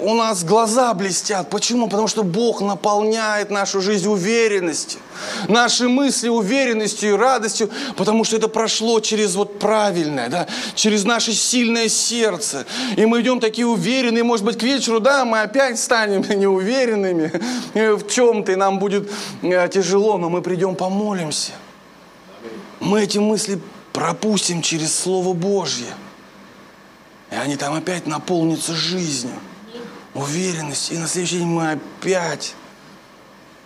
у 0.00 0.14
нас 0.14 0.44
глаза 0.44 0.92
блестят. 0.94 1.50
Почему? 1.50 1.88
Потому 1.88 2.08
что 2.08 2.22
Бог 2.22 2.60
наполняет 2.60 3.50
нашу 3.50 3.80
жизнь 3.80 4.06
уверенностью. 4.08 5.00
Наши 5.48 5.88
мысли 5.88 6.28
уверенностью 6.28 7.10
и 7.10 7.12
радостью, 7.12 7.70
потому 7.96 8.24
что 8.24 8.36
это 8.36 8.48
прошло 8.48 9.00
через 9.00 9.34
вот 9.34 9.58
правильное, 9.58 10.28
да, 10.28 10.46
через 10.74 11.04
наше 11.04 11.32
сильное 11.32 11.88
сердце. 11.88 12.66
И 12.96 13.06
мы 13.06 13.22
идем 13.22 13.40
такие 13.40 13.66
уверенные, 13.66 14.22
может 14.22 14.44
быть, 14.44 14.58
к 14.58 14.62
вечеру, 14.62 15.00
да, 15.00 15.24
мы 15.24 15.40
опять 15.40 15.78
станем 15.78 16.22
неуверенными 16.38 17.32
в 17.74 18.08
чем-то, 18.08 18.52
и 18.52 18.56
нам 18.56 18.78
будет 18.78 19.10
э, 19.42 19.68
тяжело, 19.72 20.18
но 20.18 20.28
мы 20.28 20.42
придем 20.42 20.74
помолимся. 20.74 21.52
Мы 22.80 23.02
эти 23.02 23.18
мысли 23.18 23.58
пропустим 23.92 24.62
через 24.62 24.94
Слово 24.94 25.32
Божье. 25.32 25.86
И 27.30 27.34
они 27.34 27.56
там 27.56 27.74
опять 27.74 28.06
наполнятся 28.06 28.74
жизнью 28.74 29.32
уверенность, 30.16 30.90
и 30.90 30.98
на 30.98 31.06
следующий 31.06 31.38
день 31.38 31.48
мы 31.48 31.72
опять, 31.72 32.54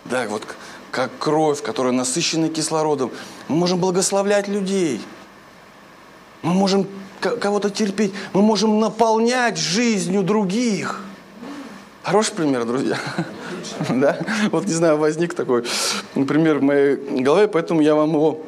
да, 0.05 0.27
вот 0.27 0.43
как 0.91 1.11
кровь, 1.17 1.61
которая 1.61 1.93
насыщена 1.93 2.49
кислородом, 2.49 3.11
мы 3.47 3.55
можем 3.55 3.79
благословлять 3.79 4.47
людей, 4.47 5.01
мы 6.41 6.53
можем 6.53 6.87
кого-то 7.19 7.69
терпеть, 7.69 8.13
мы 8.33 8.41
можем 8.41 8.79
наполнять 8.79 9.57
жизнью 9.57 10.23
других. 10.23 11.01
Хороший 12.03 12.33
пример, 12.33 12.65
друзья. 12.65 12.97
Да? 13.89 14.17
Вот, 14.51 14.65
не 14.65 14.73
знаю, 14.73 14.97
возник 14.97 15.33
такой 15.33 15.63
пример 16.13 16.59
в 16.59 16.63
моей 16.63 16.95
голове, 17.21 17.47
поэтому 17.47 17.81
я 17.81 17.95
вам 17.95 18.09
его 18.09 18.41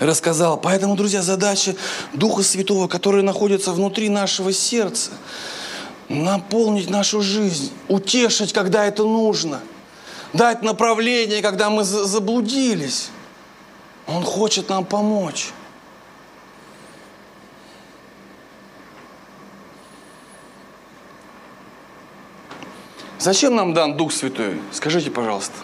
рассказал. 0.00 0.58
Поэтому, 0.58 0.96
друзья, 0.96 1.22
задача 1.22 1.76
Духа 2.14 2.42
Святого, 2.42 2.88
который 2.88 3.22
находится 3.22 3.72
внутри 3.72 4.08
нашего 4.08 4.52
сердца– 4.52 5.12
наполнить 6.08 6.90
нашу 6.90 7.22
жизнь, 7.22 7.72
утешить, 7.88 8.52
когда 8.52 8.86
это 8.86 9.02
нужно, 9.02 9.60
дать 10.32 10.62
направление, 10.62 11.42
когда 11.42 11.70
мы 11.70 11.84
заблудились. 11.84 13.10
Он 14.06 14.22
хочет 14.22 14.68
нам 14.68 14.84
помочь. 14.84 15.50
Зачем 23.18 23.56
нам 23.56 23.74
дан 23.74 23.96
Дух 23.96 24.12
Святой? 24.12 24.60
Скажите, 24.72 25.10
пожалуйста. 25.10 25.54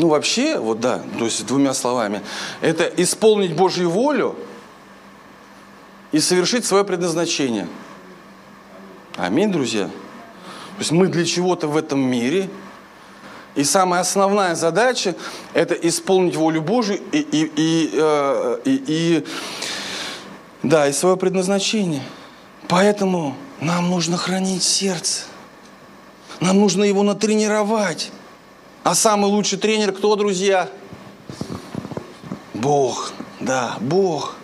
Ну, 0.00 0.08
вообще, 0.08 0.58
вот 0.58 0.80
да, 0.80 1.02
то 1.18 1.26
есть 1.26 1.44
двумя 1.44 1.74
словами, 1.74 2.22
это 2.62 2.84
исполнить 2.84 3.54
Божью 3.54 3.90
волю 3.90 4.34
и 6.10 6.20
совершить 6.20 6.64
свое 6.64 6.84
предназначение. 6.84 7.68
Аминь, 9.18 9.52
друзья. 9.52 9.88
То 9.88 10.78
есть 10.78 10.90
мы 10.90 11.08
для 11.08 11.26
чего-то 11.26 11.68
в 11.68 11.76
этом 11.76 12.00
мире, 12.00 12.48
и 13.54 13.62
самая 13.62 14.00
основная 14.00 14.54
задача– 14.54 15.16
это 15.52 15.74
исполнить 15.74 16.34
волю 16.34 16.62
Божию 16.62 16.98
и, 17.12 17.18
и, 17.18 17.52
и, 17.54 17.90
э, 17.92 18.58
и, 18.64 18.82
и, 18.86 19.26
да, 20.62 20.88
и 20.88 20.94
свое 20.94 21.18
предназначение. 21.18 22.04
Поэтому 22.68 23.36
нам 23.60 23.90
нужно 23.90 24.16
хранить 24.16 24.62
сердце. 24.62 25.24
Нам 26.40 26.58
нужно 26.58 26.84
его 26.84 27.02
натренировать. 27.02 28.10
А 28.82 28.94
самый 28.94 29.30
лучший 29.30 29.58
тренер 29.58 29.92
кто, 29.92 30.16
друзья? 30.16 30.70
Бог. 32.54 33.12
Да, 33.38 33.76
Бог. 33.80 34.36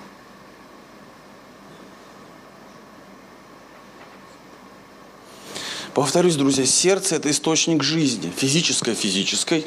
Повторюсь, 5.95 6.37
друзья, 6.37 6.67
сердце– 6.67 7.15
это 7.17 7.31
источник 7.31 7.83
жизни. 7.83 8.31
Физическое– 8.37 8.95
физической, 8.95 9.67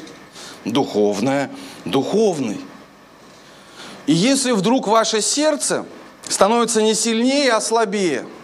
духовное– 0.64 1.50
духовный. 1.84 2.60
И 4.06 4.12
если 4.12 4.52
вдруг 4.52 4.86
ваше 4.86 5.20
сердце 5.20 5.84
становится 6.28 6.82
не 6.82 6.94
сильнее, 6.94 7.52
а 7.52 7.60
слабее– 7.60 8.24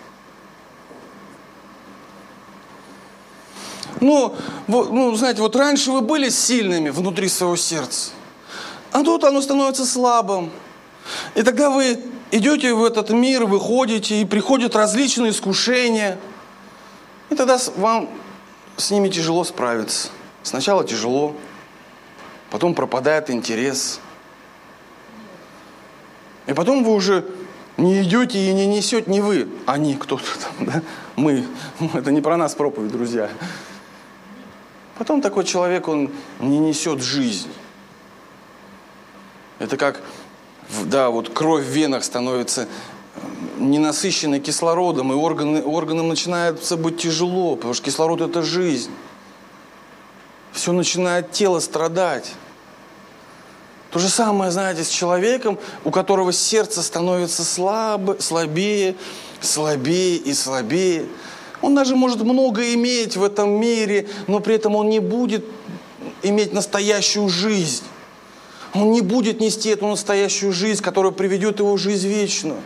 Ну, 4.07 4.37
ну, 4.69 5.17
знаете, 5.17 5.43
вот 5.43 5.57
раньше 5.57 5.91
вы 5.91 6.01
были 6.01 6.29
сильными 6.29 6.91
внутри 6.91 7.29
своего 7.29 7.57
сердца, 7.57 8.13
а 8.93 9.03
тут 9.03 9.25
оно 9.25 9.43
становится 9.43 9.85
слабым. 9.85 10.53
И 11.35 11.43
тогда 11.43 11.71
вы 11.71 11.99
идете 12.31 12.73
в 12.73 12.85
этот 12.85 13.11
мир, 13.11 13.47
выходите, 13.47 14.21
и 14.21 14.25
приходят 14.25 14.77
различные 14.77 15.33
искушения. 15.33 16.19
И 17.31 17.35
тогда 17.35 17.59
вам 17.77 18.09
с 18.77 18.93
ними 18.93 19.09
тяжело 19.09 19.43
справиться. 19.43 20.11
Сначала 20.45 20.85
тяжело, 20.85 21.35
потом 22.51 22.75
пропадает 22.75 23.29
интерес. 23.29 23.99
И 26.47 26.53
потом 26.53 26.85
вы 26.85 26.93
уже 26.93 27.25
не 27.77 28.03
идете 28.03 28.39
и 28.39 28.53
не 28.53 28.67
несете, 28.67 29.11
не 29.11 29.21
вы, 29.21 29.49
они 29.67 29.97
кто-то 29.97 30.25
там, 30.39 30.67
да? 30.67 30.83
Мы. 31.17 31.45
Это 31.93 32.13
не 32.13 32.21
про 32.21 32.37
нас 32.37 32.55
проповедь, 32.55 32.93
друзья. 32.93 33.29
Потом 34.99 35.21
такой 35.21 35.45
человек, 35.45 35.89
он 35.89 36.11
не 36.41 36.59
несет 36.59 37.03
жизнь. 37.03 37.51
Это 39.59 39.77
как, 39.77 40.03
да, 40.85 41.11
вот 41.11 41.29
кровь 41.31 41.65
в 41.65 41.69
венах 41.69 42.03
становится 42.03 42.63
э, 42.63 42.67
ненасыщенной 43.59 44.41
кислородом, 44.41 45.13
и 45.13 45.15
органы, 45.15 45.63
органам 45.63 46.09
начинается 46.09 46.77
быть 46.77 46.99
тяжело, 46.99 47.57
потому 47.57 47.75
что 47.75 47.85
кислород– 47.85 48.21
это 48.23 48.43
жизнь. 48.43 48.91
Все 50.53 50.73
начинает 50.73 51.31
тело 51.31 51.61
страдать. 51.61 52.33
То 53.91 53.99
же 53.99 54.09
самое, 54.09 54.51
знаете, 54.51 54.83
с 54.83 54.89
человеком, 54.89 55.59
у 55.85 55.91
которого 55.91 56.33
сердце 56.33 56.83
становится 56.83 57.45
слабо, 57.45 58.17
слабее, 58.19 58.95
слабее 59.41 60.17
и 60.17 60.33
слабее. 60.35 61.07
Он 61.63 61.75
даже 61.75 61.97
может 61.97 62.23
много 62.23 62.75
иметь 62.75 63.17
в 63.17 63.23
этом 63.23 63.51
мире, 63.51 64.09
но 64.27 64.41
при 64.41 64.57
этом 64.57 64.77
он 64.77 64.89
не 64.89 65.01
будет 65.01 65.45
иметь 66.23 66.53
настоящую 66.53 67.29
жизнь. 67.29 67.85
Он 68.75 68.91
не 68.91 69.01
будет 69.01 69.41
нести 69.41 69.71
эту 69.71 69.87
настоящую 69.87 70.53
жизнь, 70.53 70.83
которая 70.83 71.13
приведет 71.13 71.61
его 71.61 71.75
в 71.77 71.79
жизнь 71.79 72.09
вечную. 72.09 72.61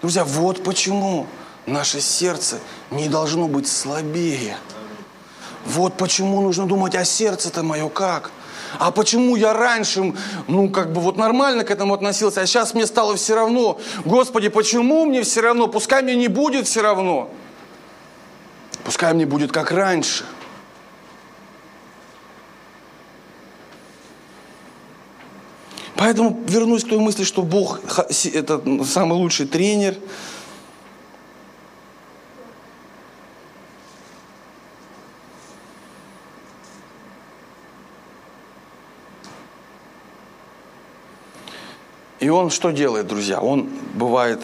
Друзья, 0.00 0.24
вот 0.24 0.64
почему 0.64 1.26
наше 1.66 2.00
сердце 2.00 2.58
не 2.90 3.08
должно 3.08 3.48
быть 3.48 3.68
слабее. 3.68 4.56
Вот 5.66 5.96
почему 5.96 6.40
нужно 6.40 6.66
думать, 6.66 6.94
а 6.94 7.04
сердце-то 7.04 7.62
мое 7.62 7.88
как– 7.88 8.30
а 8.78 8.90
почему 8.90 9.36
я 9.36 9.52
раньше, 9.52 10.14
ну, 10.48 10.70
как 10.70 10.92
бы 10.92 11.00
вот 11.00 11.16
нормально 11.16 11.64
к 11.64 11.70
этому 11.70 11.94
относился, 11.94 12.40
а 12.40 12.46
сейчас 12.46 12.74
мне 12.74 12.86
стало 12.86 13.16
все 13.16 13.34
равно. 13.34 13.80
Господи, 14.04 14.48
почему 14.48 15.04
мне 15.04 15.22
все 15.22 15.40
равно? 15.40 15.68
Пускай 15.68 16.02
мне 16.02 16.14
не 16.14 16.28
будет 16.28 16.66
все 16.66 16.82
равно. 16.82 17.30
Пускай 18.84 19.12
мне 19.14 19.26
будет 19.26 19.52
как 19.52 19.70
раньше. 19.70 20.24
Поэтому 25.96 26.40
вернусь 26.46 26.84
к 26.84 26.88
той 26.88 26.98
мысли, 26.98 27.22
что 27.22 27.42
Бог– 27.42 27.80
это 28.32 28.84
самый 28.84 29.14
лучший 29.14 29.46
тренер– 29.46 29.96
И 42.22 42.28
он 42.28 42.50
что 42.50 42.70
делает, 42.70 43.08
друзья? 43.08 43.40
Он 43.40 43.68
бывает 43.94 44.40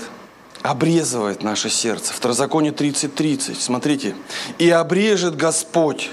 обрезывает 0.62 1.45
наше 1.45 1.71
сердце. 1.71 2.12
Второзаконие 2.12 2.73
30.30. 2.73 3.55
Смотрите. 3.55 4.17
«И 4.59 4.69
обрежет 4.69 5.37
Господь, 5.37 6.11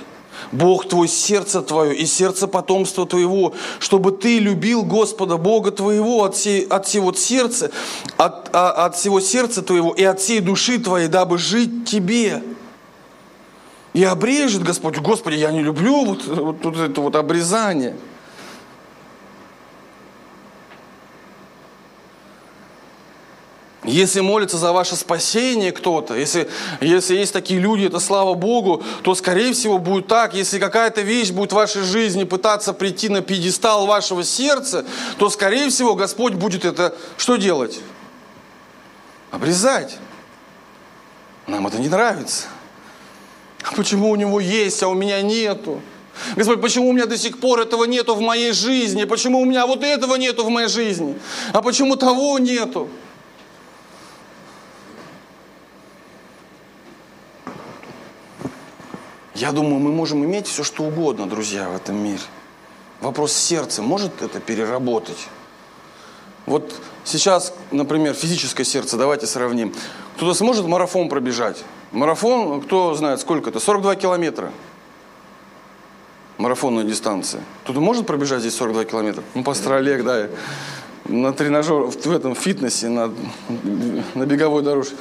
Бог 0.52 0.88
твой, 0.88 1.08
сердце 1.08 1.64
твое 1.64 1.96
и 1.96 2.06
сердце 2.06 2.48
потомства 2.48 3.08
твоего, 3.08 3.56
чтобы 3.80 4.12
ты 4.12 4.38
любил 4.38 4.84
Господа, 4.84 5.38
Бога 5.38 5.72
твоего 5.72 6.24
от, 6.24 6.36
всей, 6.36 6.68
от 6.68 6.86
всего 6.86 7.12
сердца, 7.14 7.72
от, 8.18 8.52
а, 8.54 8.86
от 8.86 8.96
всего 8.96 9.20
сердца 9.20 9.64
твоего 9.64 9.92
и 9.92 10.04
от 10.04 10.20
всей 10.20 10.42
души 10.42 10.78
твоей, 10.78 11.08
дабы 11.08 11.40
жить 11.40 11.86
тебе». 11.86 12.44
И 13.94 14.04
обрежет 14.04 14.62
Господь. 14.62 15.00
Господи, 15.00 15.38
я 15.38 15.52
не 15.52 15.64
люблю 15.64 16.06
вот, 16.06 16.28
вот, 16.28 16.64
вот 16.64 16.78
это 16.78 17.02
вот 17.02 17.16
обрезание– 17.16 17.96
Если 23.88 24.22
молится 24.22 24.58
за 24.58 24.72
ваше 24.72 24.96
спасение 24.96 25.72
кто-то, 25.72 26.16
если, 26.16 26.50
если 26.82 27.16
есть 27.16 27.34
такие 27.34 27.60
люди, 27.60 27.86
это 27.86 28.00
слава 28.00 28.34
Богу, 28.34 28.84
то 29.04 29.14
скорее 29.16 29.54
всего 29.54 29.78
будет 29.78 30.08
так. 30.08 30.34
Если 30.34 30.60
какая-то 30.60 31.02
вещь 31.02 31.32
будет 31.32 31.52
в 31.52 31.56
вашей 31.56 31.84
жизни 31.84 32.24
пытаться 32.24 32.74
прийти 32.74 33.10
на 33.10 33.22
пьедестал 33.22 33.86
вашего 33.86 34.24
сердца, 34.24 34.86
то 35.18 35.30
скорее 35.30 35.70
всего 35.70 35.96
Господь 35.96 36.34
будет 36.34 36.66
это 36.66 36.96
что 37.18 37.36
делать? 37.36 37.80
Обрезать. 39.32 39.98
Нам 41.48 41.68
это 41.68 41.78
не 41.78 41.90
нравится. 41.90 42.46
А 43.64 43.74
почему 43.76 44.10
у 44.10 44.16
него 44.16 44.40
есть, 44.40 44.82
а 44.82 44.88
у 44.88 44.94
меня 44.94 45.22
нету? 45.22 45.82
Господь, 46.36 46.62
почему 46.62 46.90
у 46.90 46.94
меня 46.94 47.06
до 47.06 47.18
сих 47.18 47.40
пор 47.40 47.60
этого 47.60 47.84
нету 47.84 48.16
в 48.16 48.22
моей 48.22 48.52
жизни? 48.52 49.04
Почему 49.04 49.42
у 49.42 49.46
меня 49.46 49.68
вот 49.68 49.84
этого 49.84 50.16
нету 50.16 50.46
в 50.46 50.50
моей 50.50 50.70
жизни? 50.70 51.20
А 51.52 51.62
почему 51.62 51.98
того 51.98 52.40
нету? 52.40 52.90
Я 59.36 59.52
думаю, 59.52 59.80
мы 59.80 59.92
можем 59.92 60.24
иметь 60.24 60.48
все, 60.48 60.64
что 60.64 60.84
угодно, 60.84 61.28
друзья, 61.28 61.68
в 61.68 61.76
этом 61.76 61.98
мире. 62.02 62.22
Вопрос 63.02 63.34
сердца 63.34 63.82
может 63.82 64.22
это 64.22 64.40
переработать? 64.40 65.28
Вот 66.46 66.74
сейчас, 67.04 67.54
например, 67.72 68.14
физическое 68.14 68.64
сердце, 68.64 68.96
давайте 68.96 69.28
сравним. 69.28 69.74
Кто-то 70.16 70.34
сможет 70.34 70.66
марафон 70.68 71.10
пробежать? 71.10 71.66
Марафон, 71.92 72.62
кто 72.62 72.96
знает, 72.96 73.20
сколько 73.20 73.50
это? 73.50 73.60
42 73.60 73.96
километра. 73.96 74.54
Марафонная 76.38 76.86
дистанция. 76.86 77.42
Кто-то 77.64 77.82
может 77.82 78.08
пробежать 78.08 78.40
здесь 78.40 78.56
42 78.56 78.86
километра? 78.86 79.24
Ну, 79.34 79.44
пастор 79.44 79.74
Олег, 79.74 80.06
да, 80.06 80.30
на 81.06 81.34
тренажер, 81.34 81.88
в 81.88 82.12
этом 82.12 82.36
фитнесе, 82.36 82.88
на, 82.88 83.14
на 84.14 84.26
беговой 84.26 84.64
дорожке. 84.64 84.96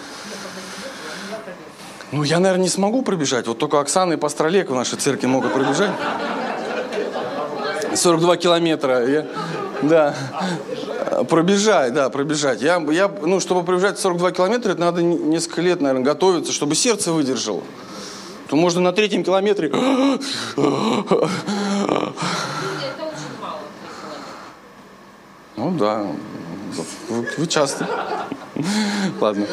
Ну, 2.14 2.22
я, 2.22 2.38
наверное, 2.38 2.62
не 2.62 2.68
смогу 2.68 3.03
пробежать. 3.03 3.48
Вот 3.48 3.59
только 3.59 3.81
Оксана 3.81 4.12
и 4.12 4.16
Пастор 4.16 4.46
Олег 4.46 4.70
в 4.70 4.74
нашей 4.74 4.96
церкви 4.96 5.27
могут 5.27 5.53
пробежать. 5.53 5.90
42 7.92 8.37
километра. 8.37 9.05
Я, 9.05 9.27
да. 9.83 10.14
Пробежать, 11.29 11.92
да, 11.92 12.11
пробежать. 12.11 12.62
Я, 12.62 12.81
я, 12.92 13.09
ну, 13.09 13.40
чтобы 13.40 13.64
пробежать 13.64 13.98
42 13.98 14.31
километра, 14.31 14.70
это 14.70 14.81
надо 14.81 15.03
несколько 15.03 15.61
лет, 15.61 15.81
наверное, 15.81 16.05
готовиться, 16.05 16.53
чтобы 16.53 16.77
сердце 16.77 17.11
выдержало. 17.11 17.64
То 18.46 18.55
можно 18.55 18.81
на 18.81 18.92
третьем 18.92 19.24
километре... 19.24 19.72
Ну 25.57 25.70
да, 25.79 26.07
вы, 27.09 27.27
вы 27.38 27.46
часто. 27.48 27.88
Ладно. 29.20 29.46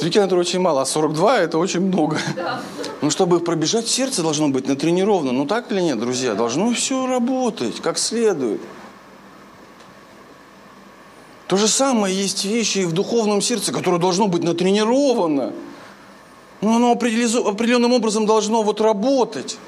Три 0.00 0.10
километра 0.10 0.38
очень 0.38 0.60
мало, 0.60 0.80
а 0.80 0.86
42 0.86 1.40
это 1.40 1.58
очень 1.58 1.80
много. 1.80 2.18
Да. 2.34 2.62
Ну, 3.02 3.10
чтобы 3.10 3.38
пробежать, 3.40 3.86
сердце 3.86 4.22
должно 4.22 4.48
быть 4.48 4.66
натренировано. 4.66 5.32
Ну, 5.32 5.44
так 5.44 5.70
или 5.70 5.82
нет, 5.82 6.00
друзья? 6.00 6.32
Должно 6.34 6.72
все 6.72 7.06
работать 7.06 7.80
как 7.82 7.98
следует. 7.98 8.62
То 11.48 11.58
же 11.58 11.68
самое 11.68 12.16
есть 12.16 12.46
вещи 12.46 12.78
и 12.78 12.84
в 12.86 12.92
духовном 12.92 13.42
сердце, 13.42 13.72
которое 13.72 13.98
должно 13.98 14.26
быть 14.26 14.42
натренировано. 14.42 15.52
Но 16.62 16.76
оно 16.76 16.92
определенным 16.92 17.92
образом 17.92 18.24
должно 18.24 18.62
вот 18.62 18.80
работать. 18.80 19.58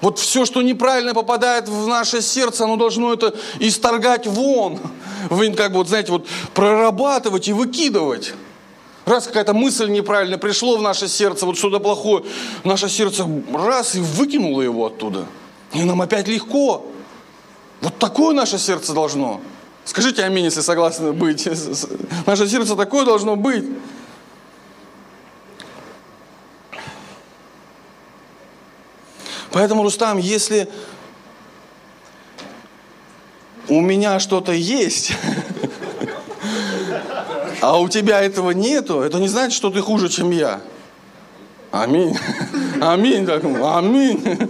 Вот 0.00 0.18
все, 0.18 0.46
что 0.46 0.62
неправильно 0.62 1.14
попадает 1.14 1.68
в 1.68 1.86
наше 1.86 2.22
сердце, 2.22 2.64
оно 2.64 2.74
должно 2.74 3.12
это 3.12 3.36
исторгать 3.60 4.26
вон. 4.26 4.80
Вы 5.28 5.52
как 5.52 5.70
бы, 5.70 5.78
вот, 5.78 5.88
знаете, 5.88 6.10
вот 6.10 6.26
прорабатывать 6.54 7.46
и 7.46 7.52
выкидывать. 7.52 8.34
Раз 9.06 9.26
какая-то 9.26 9.54
мысль 9.54 9.88
неправильная 9.88 10.38
пришло 10.38 10.76
в 10.76 10.82
наше 10.82 11.08
сердце, 11.08 11.46
вот 11.46 11.56
что-то 11.56 11.80
плохое, 11.80 12.24
наше 12.64 12.88
сердце 12.88 13.26
раз 13.52 13.94
и 13.94 14.00
выкинуло 14.00 14.62
его 14.62 14.86
оттуда. 14.86 15.26
И 15.72 15.82
нам 15.82 16.02
опять 16.02 16.28
легко. 16.28 16.86
Вот 17.80 17.98
такое 17.98 18.34
наше 18.34 18.58
сердце 18.58 18.92
должно. 18.92 19.40
Скажите 19.84 20.22
аминь, 20.22 20.44
если 20.44 20.60
согласны 20.60 21.12
быть. 21.12 21.48
Наше 22.26 22.46
сердце 22.46 22.76
такое 22.76 23.04
должно 23.04 23.34
быть. 23.36 23.64
Поэтому, 29.50 29.82
Рустам, 29.82 30.18
если 30.18 30.68
у 33.68 33.80
меня 33.80 34.20
что-то 34.20 34.52
есть, 34.52 35.12
а 37.60 37.78
у 37.78 37.88
тебя 37.88 38.20
этого 38.20 38.50
нету, 38.52 39.00
это 39.00 39.18
не 39.18 39.28
значит, 39.28 39.54
что 39.54 39.70
ты 39.70 39.80
хуже, 39.80 40.08
чем 40.08 40.30
я. 40.30 40.60
Аминь. 41.70 42.16
Аминь. 42.80 43.28
Аминь. 43.30 44.48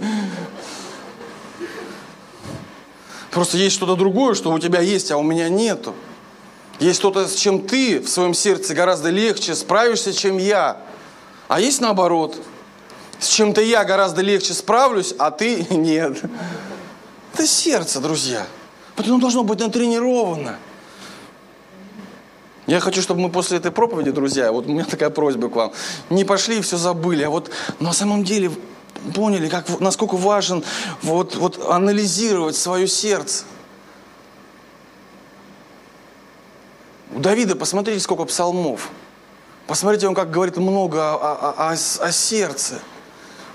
Просто 3.31 3.57
есть 3.57 3.75
что-то 3.75 3.95
другое, 3.95 4.33
что 4.33 4.51
у 4.51 4.59
тебя 4.59 4.81
есть, 4.81 5.11
а 5.11 5.17
у 5.17 5.23
меня 5.23 5.49
нету. 5.49 5.93
Есть 6.79 6.99
что-то, 6.99 7.27
с 7.27 7.35
чем 7.35 7.61
ты 7.61 7.99
в 7.99 8.09
своем 8.09 8.33
сердце 8.33 8.73
гораздо 8.73 9.09
легче 9.09 9.55
справишься, 9.55 10.13
чем 10.13 10.37
я. 10.37 10.77
А 11.47 11.59
есть 11.59 11.79
наоборот. 11.79 12.37
С 13.19 13.27
чем-то 13.27 13.61
я 13.61 13.85
гораздо 13.85 14.21
легче 14.21 14.53
справлюсь, 14.53 15.13
а 15.19 15.29
ты 15.29 15.67
нет. 15.69 16.21
Это 17.33 17.45
сердце, 17.45 17.99
друзья. 17.99 18.47
Поэтому 18.95 19.19
должно 19.19 19.43
быть 19.43 19.59
натренировано. 19.59 20.57
Я 22.67 22.79
хочу, 22.79 23.01
чтобы 23.01 23.21
мы 23.21 23.29
после 23.29 23.57
этой 23.57 23.71
проповеди, 23.71 24.11
друзья, 24.11 24.51
вот 24.51 24.67
у 24.67 24.69
меня 24.69 24.85
такая 24.85 25.09
просьба 25.09 25.49
к 25.49 25.55
вам, 25.55 25.71
не 26.09 26.23
пошли 26.23 26.59
и 26.59 26.61
все 26.61 26.77
забыли, 26.77 27.23
а 27.23 27.29
вот 27.29 27.49
на 27.79 27.91
самом 27.91 28.23
деле 28.23 28.51
поняли, 29.15 29.49
как, 29.49 29.79
насколько 29.79 30.15
важен 30.15 30.63
вот, 31.01 31.35
вот 31.35 31.59
анализировать 31.69 32.55
свое 32.55 32.87
сердце. 32.87 33.45
У 37.13 37.19
Давида, 37.19 37.55
посмотрите, 37.55 37.99
сколько 37.99 38.25
псалмов. 38.25 38.89
Посмотрите, 39.67 40.07
он 40.07 40.15
как 40.15 40.31
говорит 40.31 40.57
много 40.57 41.13
о, 41.13 41.15
о, 41.15 41.71
о, 41.71 41.71
о 41.71 42.11
сердце. 42.11 42.79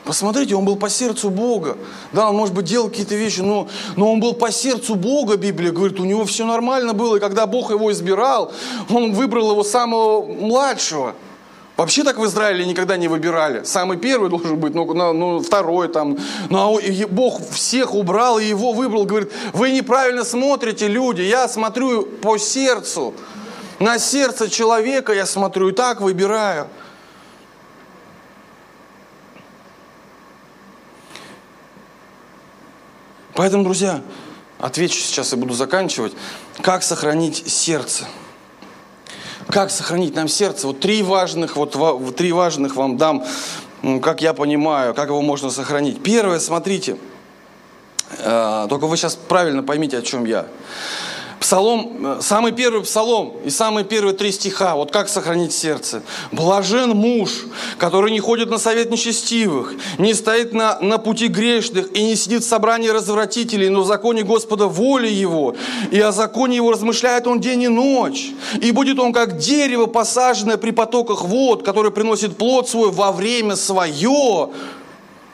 Посмотрите, 0.06 0.54
он 0.54 0.64
был 0.64 0.76
по 0.76 0.88
сердцу 0.88 1.30
Бога. 1.30 1.76
Да, 2.12 2.30
он, 2.30 2.36
может 2.36 2.54
быть, 2.54 2.64
делал 2.64 2.88
какие-то 2.88 3.16
вещи, 3.16 3.40
но, 3.40 3.68
но 3.96 4.12
он 4.12 4.20
был 4.20 4.34
по 4.34 4.50
сердцу 4.52 4.94
Бога, 4.94 5.36
Библия 5.36 5.72
говорит, 5.72 5.98
у 6.00 6.04
него 6.04 6.24
все 6.24 6.46
нормально 6.46 6.94
было. 6.94 7.16
И 7.16 7.20
когда 7.20 7.46
Бог 7.46 7.70
его 7.70 7.90
избирал, 7.92 8.52
он 8.88 9.12
выбрал 9.12 9.50
его 9.50 9.64
самого 9.64 10.24
младшего– 10.24 11.14
Вообще 11.76 12.04
так 12.04 12.18
в 12.18 12.24
Израиле 12.24 12.64
никогда 12.64 12.96
не 12.96 13.06
выбирали. 13.06 13.64
Самый 13.64 13.98
первый 13.98 14.30
должен 14.30 14.56
быть, 14.58 14.74
ну, 14.74 14.90
ну, 15.12 15.40
второй 15.40 15.88
там. 15.88 16.16
Ну, 16.48 16.78
а 16.78 17.06
Бог 17.08 17.40
всех 17.50 17.94
убрал 17.94 18.38
и 18.38 18.46
его 18.46 18.72
выбрал. 18.72 19.04
Говорит, 19.04 19.30
вы 19.52 19.72
неправильно 19.72 20.24
смотрите, 20.24 20.88
люди. 20.88 21.20
Я 21.20 21.48
смотрю 21.48 22.02
по 22.06 22.38
сердцу. 22.38 23.12
На 23.78 23.98
сердце 23.98 24.48
человека 24.48 25.12
я 25.12 25.26
смотрю 25.26 25.68
и 25.68 25.72
так 25.72 26.00
выбираю. 26.00 26.68
Поэтому, 33.36 33.64
друзья, 33.64 34.00
отвечу 34.58 34.98
сейчас 34.98 35.32
и 35.34 35.36
буду 35.36 35.52
заканчивать. 35.52 36.14
Как 36.62 36.82
сохранить 36.82 37.46
сердце? 37.46 38.04
Как 39.48 39.70
сохранить 39.70 40.14
нам 40.16 40.26
сердце? 40.26 40.66
Вот 40.66 40.80
три 40.80 41.02
важных, 41.02 41.56
вот 41.56 42.16
три 42.16 42.32
важных 42.32 42.76
вам 42.76 42.96
дам, 42.96 43.24
как 44.02 44.22
я 44.22 44.32
понимаю, 44.32 44.94
как 44.94 45.08
его 45.08 45.20
можно 45.20 45.50
сохранить. 45.50 46.02
Первое, 46.02 46.40
смотрите, 46.40 46.96
э, 48.18 48.66
только 48.70 48.86
вы 48.86 48.96
сейчас 48.96 49.14
правильно 49.14 49.62
поймите, 49.62 49.98
о 49.98 50.02
чем 50.02 50.24
я. 50.24 50.46
Псалом, 51.46 52.04
э, 52.04 52.18
самый 52.22 52.50
первый 52.50 52.82
псалом 52.82 53.34
и 53.44 53.50
самые 53.50 53.84
первые 53.84 54.16
три 54.16 54.32
стиха. 54.32 54.74
Вот 54.74 54.90
как 54.90 55.08
сохранить 55.08 55.52
сердце. 55.52 56.02
Блажен 56.32 56.90
муж, 56.90 57.44
который 57.78 58.10
не 58.10 58.18
ходит 58.18 58.50
на 58.50 58.58
совет 58.58 58.90
нечестивых, 58.90 59.74
не 59.98 60.12
стоит 60.14 60.52
на, 60.52 60.80
на 60.80 60.98
пути 60.98 61.28
грешных 61.28 61.96
и 61.96 62.02
не 62.02 62.16
сидит 62.16 62.42
в 62.42 62.48
собрании 62.48 62.88
развратителей, 62.88 63.68
но 63.68 63.82
в 63.82 63.86
законе 63.86 64.24
Господа 64.24 64.66
воли 64.66 65.06
его. 65.06 65.54
И 65.92 66.00
о 66.00 66.10
законе 66.10 66.56
его 66.56 66.72
размышляет 66.72 67.28
он 67.28 67.38
день 67.38 67.62
и 67.62 67.68
ночь. 67.68 68.32
И 68.60 68.72
будет 68.72 68.98
он 68.98 69.12
как 69.12 69.38
дерево, 69.38 69.86
посаженное 69.86 70.56
при 70.56 70.72
потоках 70.72 71.22
вод, 71.26 71.62
которое 71.62 71.92
приносит 71.92 72.36
плод 72.36 72.68
свой 72.68 72.90
во 72.90 73.12
время 73.12 73.54
свое 73.54 74.50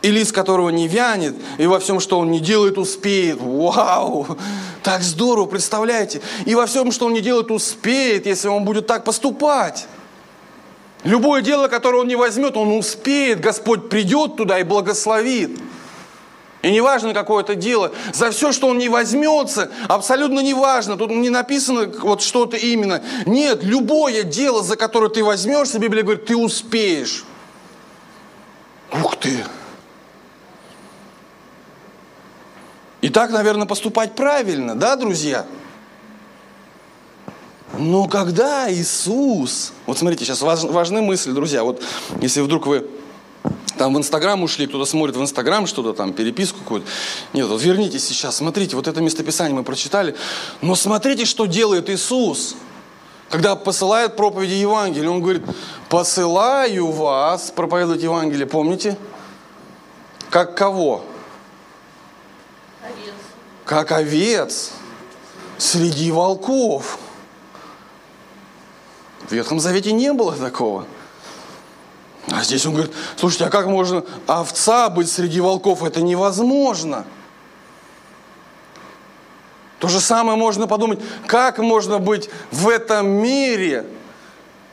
и 0.02 0.10
лист 0.10 0.32
которого 0.32 0.70
не 0.70 0.88
вянет, 0.88 1.34
и 1.58 1.66
во 1.66 1.78
всем, 1.78 2.00
что 2.00 2.18
он 2.18 2.30
не 2.30 2.40
делает, 2.40 2.76
успеет. 2.76 3.38
Вау! 3.40 4.36
Так 4.82 5.02
здорово, 5.02 5.46
представляете? 5.46 6.20
И 6.44 6.54
во 6.54 6.66
всем, 6.66 6.90
что 6.90 7.06
он 7.06 7.12
не 7.12 7.20
делает, 7.20 7.50
успеет, 7.50 8.26
если 8.26 8.48
он 8.48 8.64
будет 8.64 8.86
так 8.86 9.04
поступать. 9.04 9.86
Любое 11.04 11.42
дело, 11.42 11.68
которое 11.68 11.98
он 11.98 12.08
не 12.08 12.16
возьмет, 12.16 12.56
он 12.56 12.76
успеет. 12.76 13.40
Господь 13.40 13.88
придет 13.88 14.36
туда 14.36 14.58
и 14.58 14.64
благословит. 14.64 15.58
И 16.62 16.70
неважно, 16.70 17.12
какое 17.12 17.42
это 17.42 17.56
дело, 17.56 17.90
за 18.12 18.30
все, 18.30 18.52
что 18.52 18.68
он 18.68 18.78
не 18.78 18.88
возьмется, 18.88 19.72
абсолютно 19.88 20.38
неважно, 20.38 20.96
тут 20.96 21.10
не 21.10 21.28
написано 21.28 21.92
вот 22.02 22.22
что-то 22.22 22.56
именно. 22.56 23.02
Нет, 23.26 23.64
любое 23.64 24.22
дело, 24.22 24.62
за 24.62 24.76
которое 24.76 25.08
ты 25.08 25.24
возьмешься, 25.24 25.80
Библия 25.80 26.04
говорит, 26.04 26.26
ты 26.26 26.36
успеешь. 26.36 27.24
Ух 28.92 29.16
ты! 29.16 29.44
И 33.02 33.10
так, 33.10 33.30
наверное, 33.30 33.66
поступать 33.66 34.14
правильно, 34.14 34.74
да, 34.74 34.96
друзья? 34.96 35.44
Но 37.76 38.06
когда 38.06 38.72
Иисус... 38.72 39.72
Вот 39.86 39.98
смотрите, 39.98 40.24
сейчас 40.24 40.40
важ, 40.40 40.62
важны 40.62 41.02
мысли, 41.02 41.32
друзья. 41.32 41.64
Вот 41.64 41.82
если 42.20 42.40
вдруг 42.40 42.66
вы 42.66 42.86
там 43.76 43.94
в 43.94 43.98
Инстаграм 43.98 44.40
ушли, 44.42 44.68
кто-то 44.68 44.84
смотрит 44.84 45.16
в 45.16 45.20
Инстаграм 45.20 45.66
что-то 45.66 45.94
там, 45.94 46.12
переписку 46.12 46.60
какую-то. 46.60 46.86
Нет, 47.32 47.48
вот 47.48 47.60
вернитесь 47.60 48.06
сейчас, 48.06 48.36
смотрите, 48.36 48.76
вот 48.76 48.86
это 48.86 49.00
местописание 49.00 49.54
мы 49.54 49.64
прочитали. 49.64 50.14
Но 50.60 50.76
смотрите, 50.76 51.24
что 51.24 51.46
делает 51.46 51.90
Иисус. 51.90 52.54
Когда 53.30 53.56
посылает 53.56 54.14
проповеди 54.14 54.52
Евангелия, 54.52 55.10
Он 55.10 55.20
говорит, 55.20 55.42
посылаю 55.88 56.92
вас 56.92 57.50
проповедовать 57.50 58.02
Евангелие, 58.02 58.46
помните? 58.46 58.96
Как 60.30 60.56
кого? 60.56 61.04
Как 63.64 63.92
овец 63.92 64.72
среди 65.58 66.10
волков. 66.10 66.98
В 69.28 69.32
Ветхом 69.32 69.60
Завете 69.60 69.92
не 69.92 70.12
было 70.12 70.34
такого. 70.36 70.86
А 72.30 72.42
здесь 72.42 72.64
он 72.66 72.74
говорит, 72.74 72.94
слушайте, 73.16 73.46
а 73.46 73.50
как 73.50 73.66
можно 73.66 74.04
овца 74.26 74.88
быть 74.88 75.10
среди 75.10 75.40
волков? 75.40 75.82
Это 75.82 76.02
невозможно. 76.02 77.04
То 79.78 79.88
же 79.88 80.00
самое 80.00 80.38
можно 80.38 80.68
подумать, 80.68 81.00
как 81.26 81.58
можно 81.58 81.98
быть 81.98 82.30
в 82.50 82.68
этом 82.68 83.08
мире– 83.08 83.86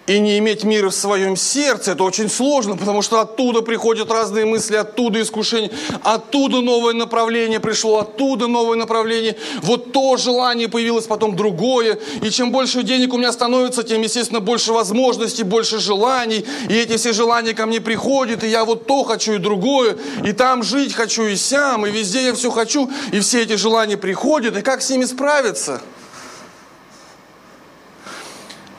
и 0.10 0.20
не 0.20 0.39
иметь 0.39 0.64
мира 0.64 0.89
в 0.89 0.95
своем 0.95 1.36
сердце, 1.36 1.91
это 1.91 2.03
очень 2.03 2.30
сложно, 2.30 2.76
потому 2.76 3.03
что 3.03 3.22
оттуда 3.22 3.62
приходят 3.62 4.10
разные 4.10 4.43
мысли, 4.43 4.76
оттуда 4.76 5.22
искушения, 5.22 5.70
оттуда 6.01 6.62
новое 6.62 6.95
направление 6.95 7.60
пришло, 7.60 7.99
оттуда 7.99 8.47
новое 8.47 8.76
направление. 8.76 9.36
Вот 9.62 9.91
то 9.91 10.18
желание 10.18 10.68
появилось, 10.68 11.05
потом 11.05 11.36
другое. 11.36 11.99
И 12.24 12.32
чем 12.32 12.51
больше 12.51 12.82
денег 12.82 13.14
у 13.14 13.20
меня 13.20 13.32
становится, 13.32 13.84
тем, 13.84 14.01
естественно, 14.01 14.39
больше 14.39 14.74
возможностей, 14.74 15.43
больше 15.43 15.78
желаний. 15.78 16.43
И 16.70 16.74
эти 16.74 16.97
все 16.97 17.14
желания 17.14 17.53
ко 17.53 17.68
мне 17.68 17.80
приходят, 17.80 18.43
и 18.43 18.47
я 18.47 18.66
вот 18.66 18.88
то 18.88 19.03
хочу, 19.03 19.34
и 19.34 19.38
другое. 19.38 19.95
И 20.26 20.34
там 20.34 20.64
жить 20.64 20.95
хочу, 20.95 21.26
и 21.26 21.36
сям, 21.36 21.86
и 21.86 21.91
везде 21.91 22.26
я 22.26 22.34
все 22.34 22.49
хочу. 22.49 22.89
И 23.12 23.20
все 23.20 23.43
эти 23.43 23.53
желания 23.53 23.95
приходят, 23.97 24.57
и 24.57 24.64
как 24.64 24.82
с 24.82 24.89
ними 24.89 25.05
справиться? 25.05 25.84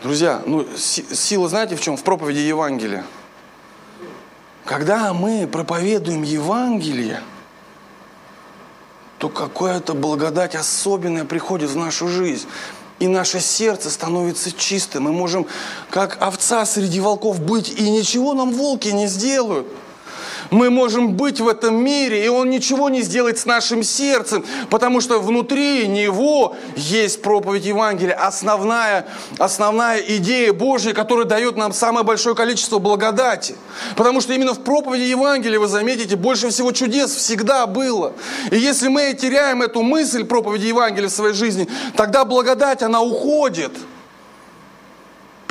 Друзья, 0.03 0.43
ну 0.47 0.67
сила 0.77 1.49
знаете 1.51 1.77
в 1.77 1.81
чем? 1.83 1.99
В 1.99 2.03
проповеди 2.03 2.39
Евангелия. 2.39 3.05
Когда 4.65 5.13
мы 5.13 5.47
проповедуем 5.47 6.23
Евангелие, 6.23 7.21
то 9.19 9.29
какая-то 9.29 9.93
благодать 9.93 10.55
особенная 10.55 11.27
приходит 11.27 11.69
в 11.69 11.77
нашу 11.77 12.09
жизнь. 12.09 12.49
и 12.99 13.09
наше 13.09 13.41
сердце 13.41 13.91
становится 13.91 14.53
чистым. 14.53 15.05
Мы 15.05 15.13
можем, 15.13 15.47
как 15.91 16.19
овца 16.21 16.65
среди 16.67 17.01
волков, 17.01 17.41
быть, 17.41 17.69
и 17.71 17.91
ничего 17.91 18.35
нам 18.35 18.53
волки 18.53 18.89
не 18.89 19.07
сделают. 19.07 19.67
Мы 20.51 20.69
можем 20.71 21.15
быть 21.15 21.41
в 21.41 21.49
этом 21.49 21.77
мире, 21.77 22.25
и 22.25 22.29
Он 22.29 22.51
ничего 22.51 22.89
не 22.89 23.03
сделает 23.03 23.39
с 23.39 23.47
нашим 23.47 23.83
сердцем, 23.83 24.45
потому 24.69 25.01
что 25.01 25.21
внутри 25.21 25.87
Него 25.87 26.57
есть 26.77 27.23
проповедь 27.23 27.65
Евангелия, 27.65 28.15
основная, 28.15 29.07
основная 29.39 30.01
идея 30.01 30.53
Божья, 30.53 30.93
которая 30.93 31.25
дает 31.25 31.57
нам 31.57 31.73
самое 31.73 32.05
большое 32.05 32.35
количество 32.35 32.79
благодати. 32.79 33.55
Потому 33.97 34.21
что 34.21 34.33
именно 34.33 34.55
в 34.55 34.61
проповеди 34.61 35.03
Евангелия, 35.03 35.61
вы 35.61 35.69
заметите, 35.69 36.17
больше 36.17 36.51
всего 36.51 36.73
чудес 36.73 37.15
всегда 37.15 37.67
было. 37.67 38.13
И 38.51 38.57
если 38.57 38.89
мы 38.89 39.15
теряем 39.15 39.63
эту 39.63 39.83
мысль 39.83 40.25
проповеди 40.25 40.67
Евангелия 40.67 41.09
в 41.09 41.13
своей 41.13 41.35
жизни, 41.35 41.69
тогда 41.97 42.25
благодать, 42.25 42.83
она 42.83 43.01
уходит– 43.01 43.73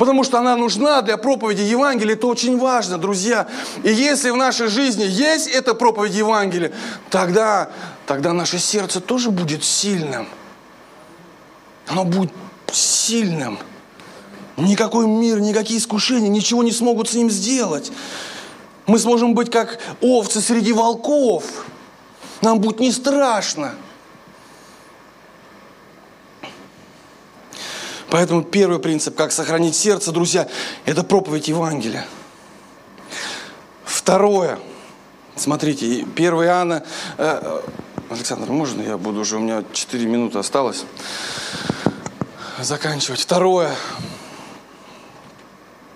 Потому 0.00 0.24
что 0.24 0.38
она 0.38 0.56
нужна 0.56 1.02
для 1.02 1.18
проповеди 1.18 1.60
Евангелия. 1.60 2.14
Это 2.14 2.26
очень 2.26 2.58
важно, 2.58 2.96
друзья. 2.96 3.46
И 3.82 3.92
если 3.92 4.30
в 4.30 4.36
нашей 4.36 4.68
жизни 4.68 5.02
есть 5.02 5.46
эта 5.46 5.74
проповедь 5.74 6.14
Евангелия, 6.14 6.72
тогда, 7.10 7.68
тогда 8.06 8.32
наше 8.32 8.58
сердце 8.58 9.02
тоже 9.02 9.30
будет 9.30 9.62
сильным. 9.62 10.26
Оно 11.86 12.06
будет 12.06 12.32
сильным. 12.72 13.58
Никакой 14.56 15.06
мир, 15.06 15.38
никакие 15.38 15.78
искушения, 15.78 16.30
ничего 16.30 16.62
не 16.62 16.72
смогут 16.72 17.10
с 17.10 17.14
ним 17.14 17.28
сделать. 17.28 17.92
Мы 18.86 18.98
сможем 18.98 19.34
быть 19.34 19.50
как 19.50 19.80
овцы 20.00 20.40
среди 20.40 20.72
волков. 20.72 21.44
Нам 22.40 22.58
будет 22.58 22.80
не 22.80 22.90
страшно. 22.90 23.74
Поэтому 28.10 28.42
первый 28.42 28.80
принцип, 28.80 29.14
как 29.16 29.32
сохранить 29.32 29.76
сердце, 29.76 30.10
друзья, 30.12 30.48
это 30.84 31.04
проповедь 31.04 31.48
Евангелия. 31.48 32.06
Второе, 33.84 34.58
смотрите, 35.36 36.04
1 36.16 36.34
Иоанна, 36.44 36.82
э, 37.18 37.60
Александр, 38.08 38.50
можно 38.50 38.82
я 38.82 38.98
буду 38.98 39.20
уже, 39.20 39.36
у 39.36 39.40
меня 39.40 39.62
4 39.72 40.06
минуты 40.06 40.38
осталось 40.38 40.84
заканчивать. 42.58 43.20
Второе, 43.20 43.74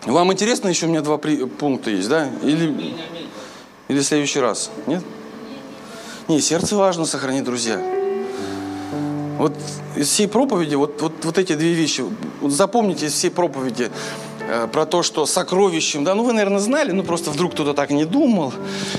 вам 0.04 0.32
интересно, 0.32 0.68
еще 0.68 0.86
у 0.86 0.90
меня 0.90 1.00
два 1.00 1.18
пункта 1.18 1.90
есть, 1.90 2.08
да? 2.08 2.28
Или, 2.42 2.96
или 3.88 3.98
в 4.00 4.04
следующий 4.04 4.40
раз? 4.40 4.70
Нет? 4.86 5.02
Не, 6.28 6.40
сердце 6.40 6.76
важно 6.76 7.04
сохранить, 7.04 7.44
друзья. 7.44 7.82
Вот 9.38 9.54
из 9.96 10.08
всей 10.08 10.28
проповеди, 10.28 10.74
вот, 10.74 11.00
вот, 11.00 11.12
вот 11.24 11.38
эти 11.38 11.54
две 11.54 11.72
вещи, 11.72 12.04
вот 12.40 12.52
запомните 12.52 13.06
из 13.06 13.12
всей 13.12 13.30
проповеди 13.30 13.90
э, 14.40 14.68
про 14.72 14.86
то, 14.86 15.02
что 15.02 15.26
сокровищем, 15.26 16.04
да, 16.04 16.14
ну 16.14 16.24
вы, 16.24 16.32
наверное, 16.32 16.58
знали, 16.58 16.92
ну 16.92 17.02
просто 17.02 17.30
вдруг 17.30 17.52
кто-то 17.52 17.74
так 17.74 17.90
не 17.90 18.04
думал. 18.04 18.52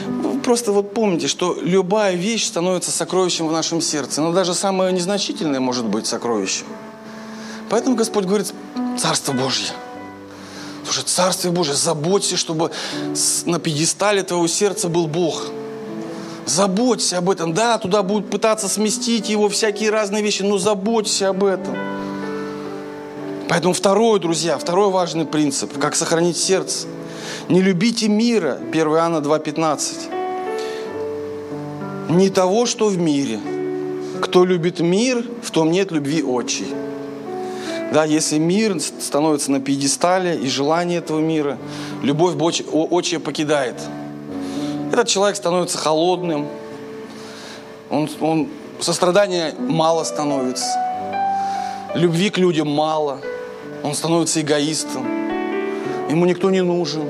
Ну, 0.08 0.40
просто 0.40 0.72
вот 0.72 0.94
помните, 0.94 1.28
что 1.28 1.58
любая 1.62 2.16
вещь 2.16 2.46
становится 2.46 2.92
сокровищем 2.92 3.48
в 3.48 3.52
нашем 3.52 3.82
сердце, 3.82 4.22
но 4.22 4.32
даже 4.32 4.54
самое 4.54 4.92
незначительное 4.94 5.60
может 5.60 5.86
быть 5.86 6.08
сокровищем. 6.08 6.66
Поэтому 7.70 7.96
Господь 7.96 8.26
говорит, 8.26 8.54
Царство 8.98 9.34
Божье. 9.34 9.68
Слушай, 10.84 11.04
Царствие 11.06 11.52
Божье, 11.52 11.74
заботься, 11.74 12.38
чтобы 12.38 12.72
на 13.46 13.60
пьедестале 13.60 14.24
твоего 14.24 14.48
сердца 14.48 14.88
был 14.88 15.08
Бог– 15.08 15.48
Заботься 16.46 17.18
об 17.18 17.30
этом. 17.30 17.54
Да, 17.54 17.78
туда 17.80 18.04
будут 18.04 18.30
пытаться 18.30 18.70
сместить 18.70 19.30
его 19.30 19.50
всякие 19.50 19.90
разные 19.90 20.22
вещи, 20.22 20.44
но 20.44 20.60
заботься 20.60 21.30
об 21.30 21.44
этом. 21.44 21.76
Поэтому 23.50 23.74
второй, 23.74 24.20
друзья, 24.20 24.58
второй 24.58 24.92
важный 24.92 25.26
принцип, 25.26 25.78
как 25.80 25.96
сохранить 25.96 26.38
сердце. 26.38 26.88
Не 27.50 27.62
любите 27.62 28.08
мира, 28.08 28.60
1 28.72 28.88
Иоанна 28.88 29.18
2,15. 29.18 30.12
Не 32.10 32.30
того, 32.30 32.68
что 32.68 32.88
в 32.88 32.98
мире. 32.98 33.40
Кто 34.22 34.46
любит 34.46 34.80
мир, 34.80 35.26
в 35.42 35.50
том 35.50 35.72
нет 35.72 35.92
любви 35.92 36.22
отчей. 36.22 36.68
Да, 37.92 38.06
если 38.06 38.38
мир 38.38 38.80
становится 38.80 39.52
на 39.52 39.60
пьедестале 39.60 40.38
и 40.38 40.48
желание 40.48 41.00
этого 41.00 41.20
мира, 41.20 41.58
любовь 42.04 42.36
отчия 42.72 43.20
покидает– 43.20 43.76
этот 44.96 45.08
человек 45.10 45.36
становится 45.36 45.78
холодным, 45.78 46.48
он, 47.90 48.10
он 48.22 48.48
сострадания 48.80 49.54
мало 49.60 50.04
становится, 50.04 50.66
любви 51.94 52.30
к 52.30 52.38
людям 52.38 52.70
мало, 52.70 53.20
он 53.84 53.94
становится 53.94 54.42
эгоистом, 54.42 55.06
ему 56.10 56.26
никто 56.26 56.50
не 56.50 56.62
нужен. 56.62 57.04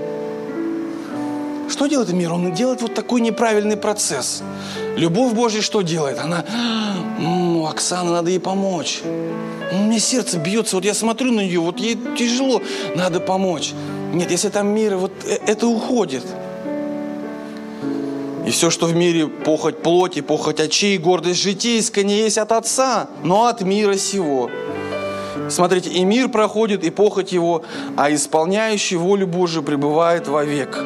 Что 1.70 1.88
делает 1.88 2.12
мир? 2.14 2.32
Он 2.32 2.54
делает 2.54 2.82
вот 2.82 2.94
такой 2.94 3.22
неправильный 3.22 3.76
процесс. 3.76 4.44
Любовь 4.96 5.34
Божья 5.34 5.62
что 5.62 5.82
делает? 5.82 6.20
Она, 6.20 6.46
м-м, 7.18 7.66
Оксана, 7.66 8.12
надо 8.12 8.30
ей 8.30 8.40
помочь. 8.40 9.02
У 9.72 9.76
меня 9.76 10.00
сердце 10.00 10.38
бьется, 10.38 10.76
вот 10.76 10.86
я 10.86 10.94
смотрю 10.94 11.32
на 11.32 11.42
нее, 11.42 11.60
вот 11.60 11.80
ей 11.80 11.98
тяжело, 12.18 12.62
надо 12.96 13.20
помочь. 13.20 13.74
Нет, 14.14 14.32
если 14.32 14.50
там 14.50 14.68
мир, 14.68 14.96
вот 14.96 15.12
э, 15.26 15.40
это 15.48 15.68
уходит. 15.68 16.24
И 18.46 18.52
все, 18.52 18.70
что 18.70 18.86
в 18.86 18.96
мире 18.96 19.28
похоть 19.28 19.82
плоти, 19.82 20.22
похоть 20.22 20.60
очей, 20.60 21.00
гордость 21.00 21.42
житейская 21.42 22.04
не 22.04 22.20
есть 22.20 22.38
от 22.38 22.52
Отца, 22.52 23.10
но 23.24 23.46
от 23.46 23.62
мира 23.62 23.96
сего. 23.96 24.52
Смотрите, 25.50 25.90
и 25.90 26.06
мир 26.06 26.30
проходит, 26.30 26.84
и 26.84 26.92
похоть 26.92 27.32
его, 27.32 27.64
а 27.98 28.14
исполняющий 28.14 28.98
волю 28.98 29.26
Божию 29.26 29.64
пребывает 29.64 30.28
вовек. 30.28 30.78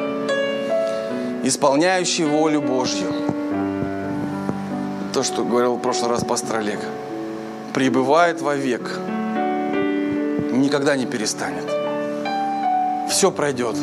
Исполняющий 1.44 2.24
волю 2.24 2.62
Божью. 2.62 3.12
То, 5.12 5.22
что 5.22 5.44
говорил 5.44 5.74
в 5.74 5.80
прошлый 5.80 6.10
раз 6.10 6.24
пастор 6.24 6.58
Олег. 6.58 6.80
Пребывает 7.74 8.40
вовек. 8.40 8.98
Никогда 10.52 10.96
не 10.96 11.04
перестанет. 11.04 11.64
Все 13.10 13.30
пройдет. 13.30 13.76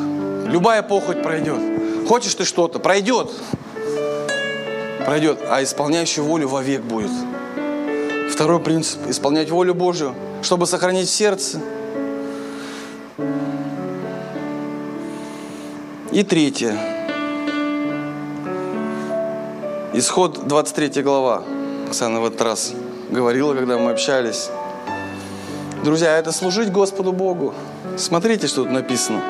Любая 0.47 0.81
похоть 0.81 1.21
пройдет. 1.21 1.59
Хочешь 2.07 2.33
ты 2.33 2.43
что-то, 2.43 2.79
пройдет 2.79 3.31
пройдет, 5.07 5.39
а 5.49 5.63
исполняющий 5.63 6.19
волю 6.19 6.49
вовек 6.49 6.81
будет. 6.81 7.09
Второй 8.29 8.59
принцип– 8.59 8.99
исполнять 9.07 9.49
волю 9.49 9.73
Божью, 9.73 10.13
чтобы 10.41 10.67
сохранить 10.67 11.09
сердце. 11.09 11.61
И 16.11 16.23
третье. 16.23 16.77
Исход 19.93 20.45
23 20.45 21.01
глава. 21.03 21.45
Оксана 21.87 22.19
в 22.19 22.25
этот 22.25 22.41
раз 22.41 22.73
говорила, 23.09 23.53
когда 23.55 23.77
мы 23.77 23.91
общались. 23.91 24.49
Друзья, 25.85 26.17
это 26.17 26.33
служить 26.33 26.69
Господу 26.69 27.13
Богу. 27.13 27.53
Смотрите, 27.95 28.47
что 28.47 28.63
тут 28.63 28.73
написано. 28.73 29.23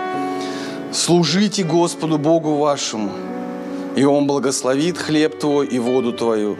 Служите 0.91 1.63
Господу 1.63 2.17
Богу 2.17 2.55
вашему– 2.55 3.11
и 3.97 4.05
Он 4.05 4.27
благословит 4.27 4.99
хлеб 4.99 5.39
твой 5.39 5.65
и 5.65 5.79
воду 5.79 6.13
твою. 6.13 6.55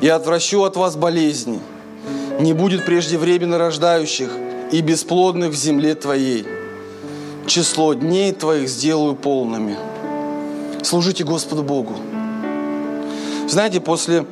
И 0.00 0.08
отвращу 0.08 0.64
от 0.64 0.74
вас 0.74 0.96
болезни. 0.96 1.60
Не 2.40 2.54
будет 2.54 2.84
преждевременно 2.84 3.56
рождающих 3.56 4.32
и 4.72 4.80
бесплодных 4.80 5.52
в 5.52 5.54
земле 5.54 5.94
твоей. 5.94 6.44
Число 7.46 7.94
дней 7.94 8.32
твоих 8.32 8.68
сделаю 8.68 9.14
полными. 9.14 9.76
Служите 10.82 11.22
Господу 11.22 11.62
Богу. 11.62 11.94
Знаете, 13.46 13.80
после 13.80 14.26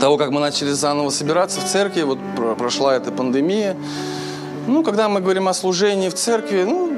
того, 0.00 0.16
как 0.16 0.30
мы 0.30 0.38
начали 0.38 0.70
заново 0.70 1.10
собираться 1.10 1.60
в 1.60 1.64
церкви, 1.64 2.02
вот 2.02 2.18
прошла 2.58 2.94
эта 2.94 3.10
пандемия, 3.10 3.76
ну, 4.68 4.84
когда 4.84 5.08
мы 5.08 5.20
говорим 5.20 5.48
о 5.48 5.54
служении 5.54 6.08
в 6.08 6.14
церкви, 6.14 6.62
ну, 6.62 6.92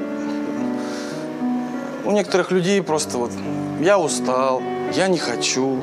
у 2.05 2.11
некоторых 2.11 2.51
людей 2.51 2.79
просто 2.83 3.17
вот 3.17 3.31
я 3.79 3.99
устал, 3.99 4.61
я 4.93 5.07
не 5.07 5.17
хочу. 5.17 5.79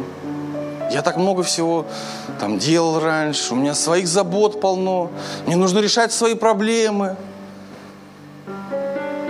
Я 0.90 1.02
так 1.02 1.16
много 1.16 1.42
всего 1.42 1.86
там 2.38 2.58
делал 2.58 3.00
раньше, 3.00 3.54
у 3.54 3.56
меня 3.56 3.74
своих 3.74 4.06
забот 4.06 4.60
полно, 4.60 5.10
мне 5.46 5.56
нужно 5.56 5.78
решать 5.78 6.12
свои 6.12 6.34
проблемы. 6.34 7.16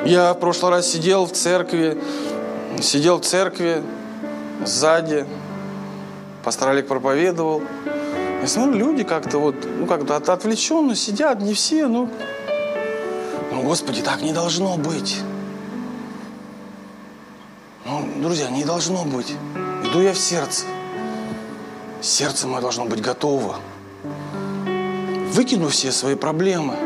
Я 0.05 0.35
в 0.35 0.41
прошлый 0.41 0.73
раз 0.73 0.89
сидел 0.89 1.27
в 1.27 1.33
церкви, 1.33 2.03
сидел 2.81 3.19
в 3.19 3.25
церкви 3.25 3.85
сзади, 4.65 5.27
пастор 6.43 6.71
Олег 6.71 6.89
проповедовал. 6.89 7.63
Я 8.41 8.49
смотрю, 8.49 8.75
люди 8.75 9.05
как-то 9.05 9.39
вот, 9.39 9.55
ну 9.79 9.87
как-то 9.87 10.17
от, 10.17 10.29
отвлеченно 10.29 10.97
сидят, 10.97 11.41
не 11.41 11.55
все, 11.55 11.87
ну, 11.87 12.09
ну, 13.53 13.63
Господи, 13.63 14.03
так 14.03 14.23
не 14.23 14.33
должно 14.33 14.77
быть. 14.77 15.21
Друзья, 18.23 18.49
не 18.51 18.62
должно 18.62 19.05
быть. 19.05 19.35
Иду 19.83 20.01
я 20.01 20.12
в 20.12 20.18
сердце. 20.18 20.66
Сердце 22.01 22.47
мое 22.47 22.61
должно 22.61 22.85
быть 22.85 23.01
готово. 23.01 23.57
Выкину 25.33 25.66
все 25.70 25.91
свои 25.91 26.14
проблемы. 26.14 26.77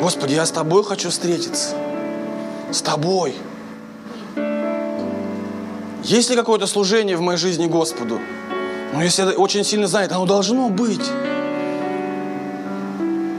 Господи, 0.00 0.34
я 0.34 0.46
с 0.46 0.52
тобой 0.52 0.84
хочу 0.84 1.10
встретиться. 1.10 1.74
С 2.70 2.80
тобой. 2.80 3.34
Есть 6.04 6.30
ли 6.30 6.36
какое-то 6.36 6.68
служение 6.68 7.16
в 7.16 7.22
моей 7.22 7.38
жизни 7.38 7.66
Господу? 7.66 8.20
Ну, 8.92 9.02
если 9.02 9.28
это 9.28 9.36
очень 9.40 9.64
сильно 9.64 9.88
занято, 9.88 10.14
оно 10.14 10.26
должно 10.26 10.68
быть. 10.68 11.10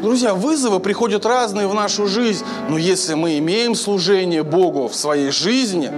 Друзья, 0.01 0.33
вызовы 0.33 0.81
приходят 0.81 1.25
разные 1.25 1.67
в 1.67 1.73
нашу 1.73 2.05
жизнь, 2.09 2.43
но 2.67 2.77
если 2.77 3.13
мы 3.13 3.37
имеем 3.37 3.75
служение 3.75 4.43
Богу 4.43 4.89
в 4.89 4.95
своей 4.95 5.31
жизни, 5.31 5.89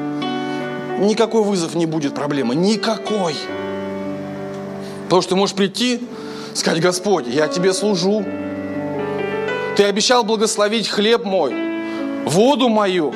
никакой 1.00 1.44
вызов 1.44 1.76
не 1.76 1.86
будет 1.86 2.14
проблемы, 2.14 2.56
никакой. 2.56 3.36
Потому 5.04 5.22
что 5.22 5.30
ты 5.30 5.36
можешь 5.36 5.56
прийти, 5.56 6.02
сказать, 6.54 6.82
Господь, 6.82 7.28
я 7.28 7.48
тебе 7.48 7.74
служу. 7.74 8.26
Ты 9.78 9.84
обещал 9.84 10.24
благословить 10.24 10.88
хлеб 10.88 11.26
мой, 11.26 11.54
воду 12.26 12.70
мою. 12.70 13.14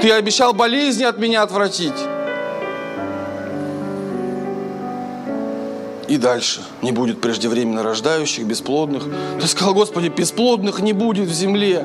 Ты 0.00 0.10
обещал 0.12 0.52
болезни 0.52 1.04
от 1.04 1.18
меня 1.18 1.42
отвратить. 1.42 1.92
И 6.08 6.18
дальше 6.18 6.60
не 6.82 6.92
будет 6.92 7.20
преждевременно 7.20 7.82
рождающих, 7.82 8.44
бесплодных. 8.44 9.04
Ты 9.40 9.46
сказал, 9.46 9.74
Господи, 9.74 10.08
бесплодных 10.08 10.80
не 10.80 10.92
будет 10.92 11.28
в 11.28 11.32
земле. 11.32 11.84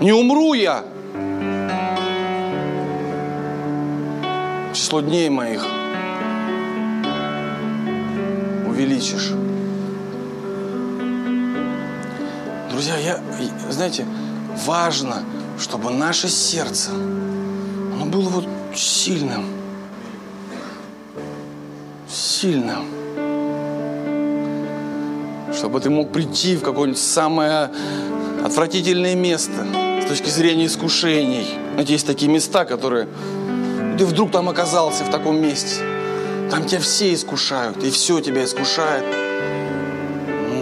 Не 0.00 0.12
умру 0.12 0.52
я. 0.52 0.84
Число 4.76 5.00
дней 5.00 5.30
моих 5.30 5.64
увеличишь. 8.68 9.32
Друзья, 12.70 12.98
я, 12.98 13.20
знаете, 13.70 14.04
важно, 14.66 15.22
чтобы 15.58 15.90
наше 15.92 16.28
сердце, 16.28 16.90
оно 16.90 18.04
было 18.04 18.28
вот 18.28 18.46
сильным 18.74 19.46
сильным. 22.06 22.84
Чтобы 25.54 25.80
ты 25.80 25.88
мог 25.88 26.12
прийти 26.12 26.54
в 26.56 26.60
какое-нибудь 26.60 27.00
самое 27.00 27.70
отвратительное 28.44 29.14
место 29.14 29.66
с 30.04 30.08
точки 30.08 30.28
зрения 30.28 30.66
искушений. 30.66 31.46
Знаете, 31.72 31.94
есть 31.94 32.06
такие 32.06 32.30
места, 32.30 32.66
которые... 32.66 33.08
Ты 33.98 34.04
вдруг 34.04 34.30
там 34.30 34.48
оказался 34.50 35.04
в 35.04 35.10
таком 35.10 35.40
месте. 35.40 35.80
Там 36.50 36.66
тебя 36.66 36.80
все 36.80 37.14
искушают, 37.14 37.82
и 37.82 37.90
все 37.90 38.20
тебя 38.20 38.44
искушает. 38.44 39.04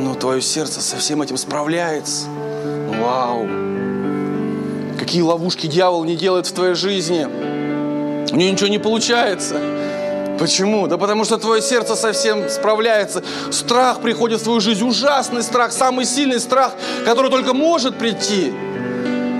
Но 0.01 0.15
твое 0.15 0.41
сердце 0.41 0.81
со 0.81 0.97
всем 0.99 1.21
этим 1.21 1.37
справляется. 1.37 2.29
Вау! 3.01 3.49
Какие 4.99 5.23
ловушки 5.23 5.67
дьявол 5.67 6.05
не 6.05 6.15
делает 6.15 6.47
в 6.47 6.53
твоей 6.53 6.75
жизни. 6.75 7.25
У 7.25 8.37
нее 8.37 8.53
ничего 8.53 8.69
не 8.69 8.79
получается. 8.79 9.57
Почему? 10.39 10.87
Да 10.87 10.97
потому 10.97 11.25
что 11.25 11.37
твое 11.37 11.61
сердце 11.61 11.97
совсем 11.97 12.49
справляется. 12.49 13.25
Страх 13.51 14.01
приходит 14.01 14.41
в 14.41 14.45
твою 14.45 14.61
жизнь, 14.61 14.87
ужасный 14.87 15.43
страх, 15.43 15.73
самый 15.73 16.05
сильный 16.05 16.39
страх, 16.39 16.73
который 17.05 17.31
только 17.33 17.53
может 17.53 17.99
прийти. 17.99 18.53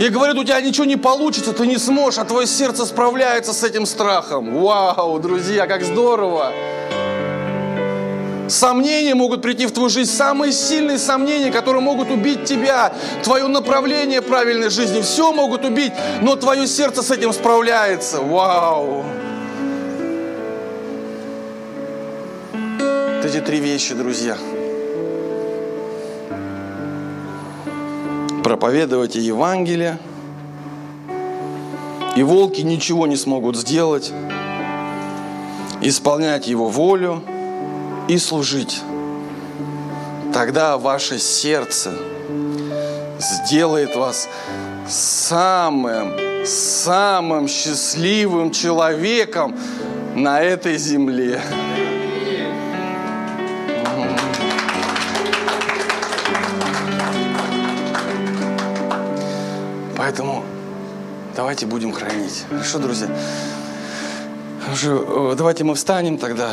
И 0.05 0.11
говорит, 0.11 0.37
у 0.37 0.45
тебя 0.45 0.61
ничего 0.61 0.85
не 0.85 0.97
получится, 0.97 1.55
ты 1.55 1.67
не 1.67 1.79
сможешь, 1.79 2.19
а 2.19 2.27
твое 2.27 2.47
сердце 2.47 2.85
справляется 2.85 3.55
с 3.55 3.65
этим 3.65 3.87
страхом. 3.87 4.63
Вау, 4.63 5.19
друзья, 5.19 5.67
как 5.67 5.83
здорово! 5.83 6.53
Сомнения 8.47 9.15
могут 9.15 9.41
прийти 9.41 9.65
в 9.65 9.73
твою 9.73 9.89
жизнь, 9.89 10.13
самые 10.13 10.53
сильные 10.53 10.99
сомнения, 10.99 11.51
которые 11.51 11.81
могут 11.81 12.11
убить 12.11 12.45
тебя, 12.45 12.93
твое 13.23 13.47
направление 13.47 14.21
правильной 14.21 14.69
жизни, 14.69 15.01
все 15.01 15.33
могут 15.33 15.65
убить, 15.65 15.95
но 16.21 16.37
твое 16.37 16.67
сердце 16.67 17.03
с 17.03 17.11
этим 17.11 17.33
справляется. 17.33 18.21
Вау! 18.21 19.07
эти 23.25 23.41
три 23.41 23.59
вещи, 23.59 23.95
друзья. 23.95 24.37
Проповедовать 28.45 29.15
Евангелие, 29.15 29.99
и 32.15 32.23
волки 32.23 32.61
ничего 32.61 33.07
не 33.07 33.17
смогут 33.17 33.57
сделать, 33.57 34.13
исполнять 35.81 36.47
Его 36.47 36.69
волю 36.69 37.23
и 38.07 38.19
служить. 38.19 38.83
Тогда 40.35 40.77
ваше 40.77 41.19
сердце 41.19 41.95
сделает 43.19 43.97
вас 43.97 44.29
самым, 44.87 46.13
самым 46.45 47.49
счастливым 47.49 48.51
человеком 48.51 49.57
на 50.15 50.43
этой 50.43 50.77
земле. 50.77 51.41
Поэтому 60.05 60.45
давайте 61.35 61.65
будем 61.65 61.91
хранить. 61.91 62.45
Хорошо, 62.51 62.79
друзья? 62.79 63.09
Хорошо, 64.63 65.35
давайте 65.35 65.65
мы 65.65 65.75
встанем 65.75 66.19
тогда. 66.19 66.51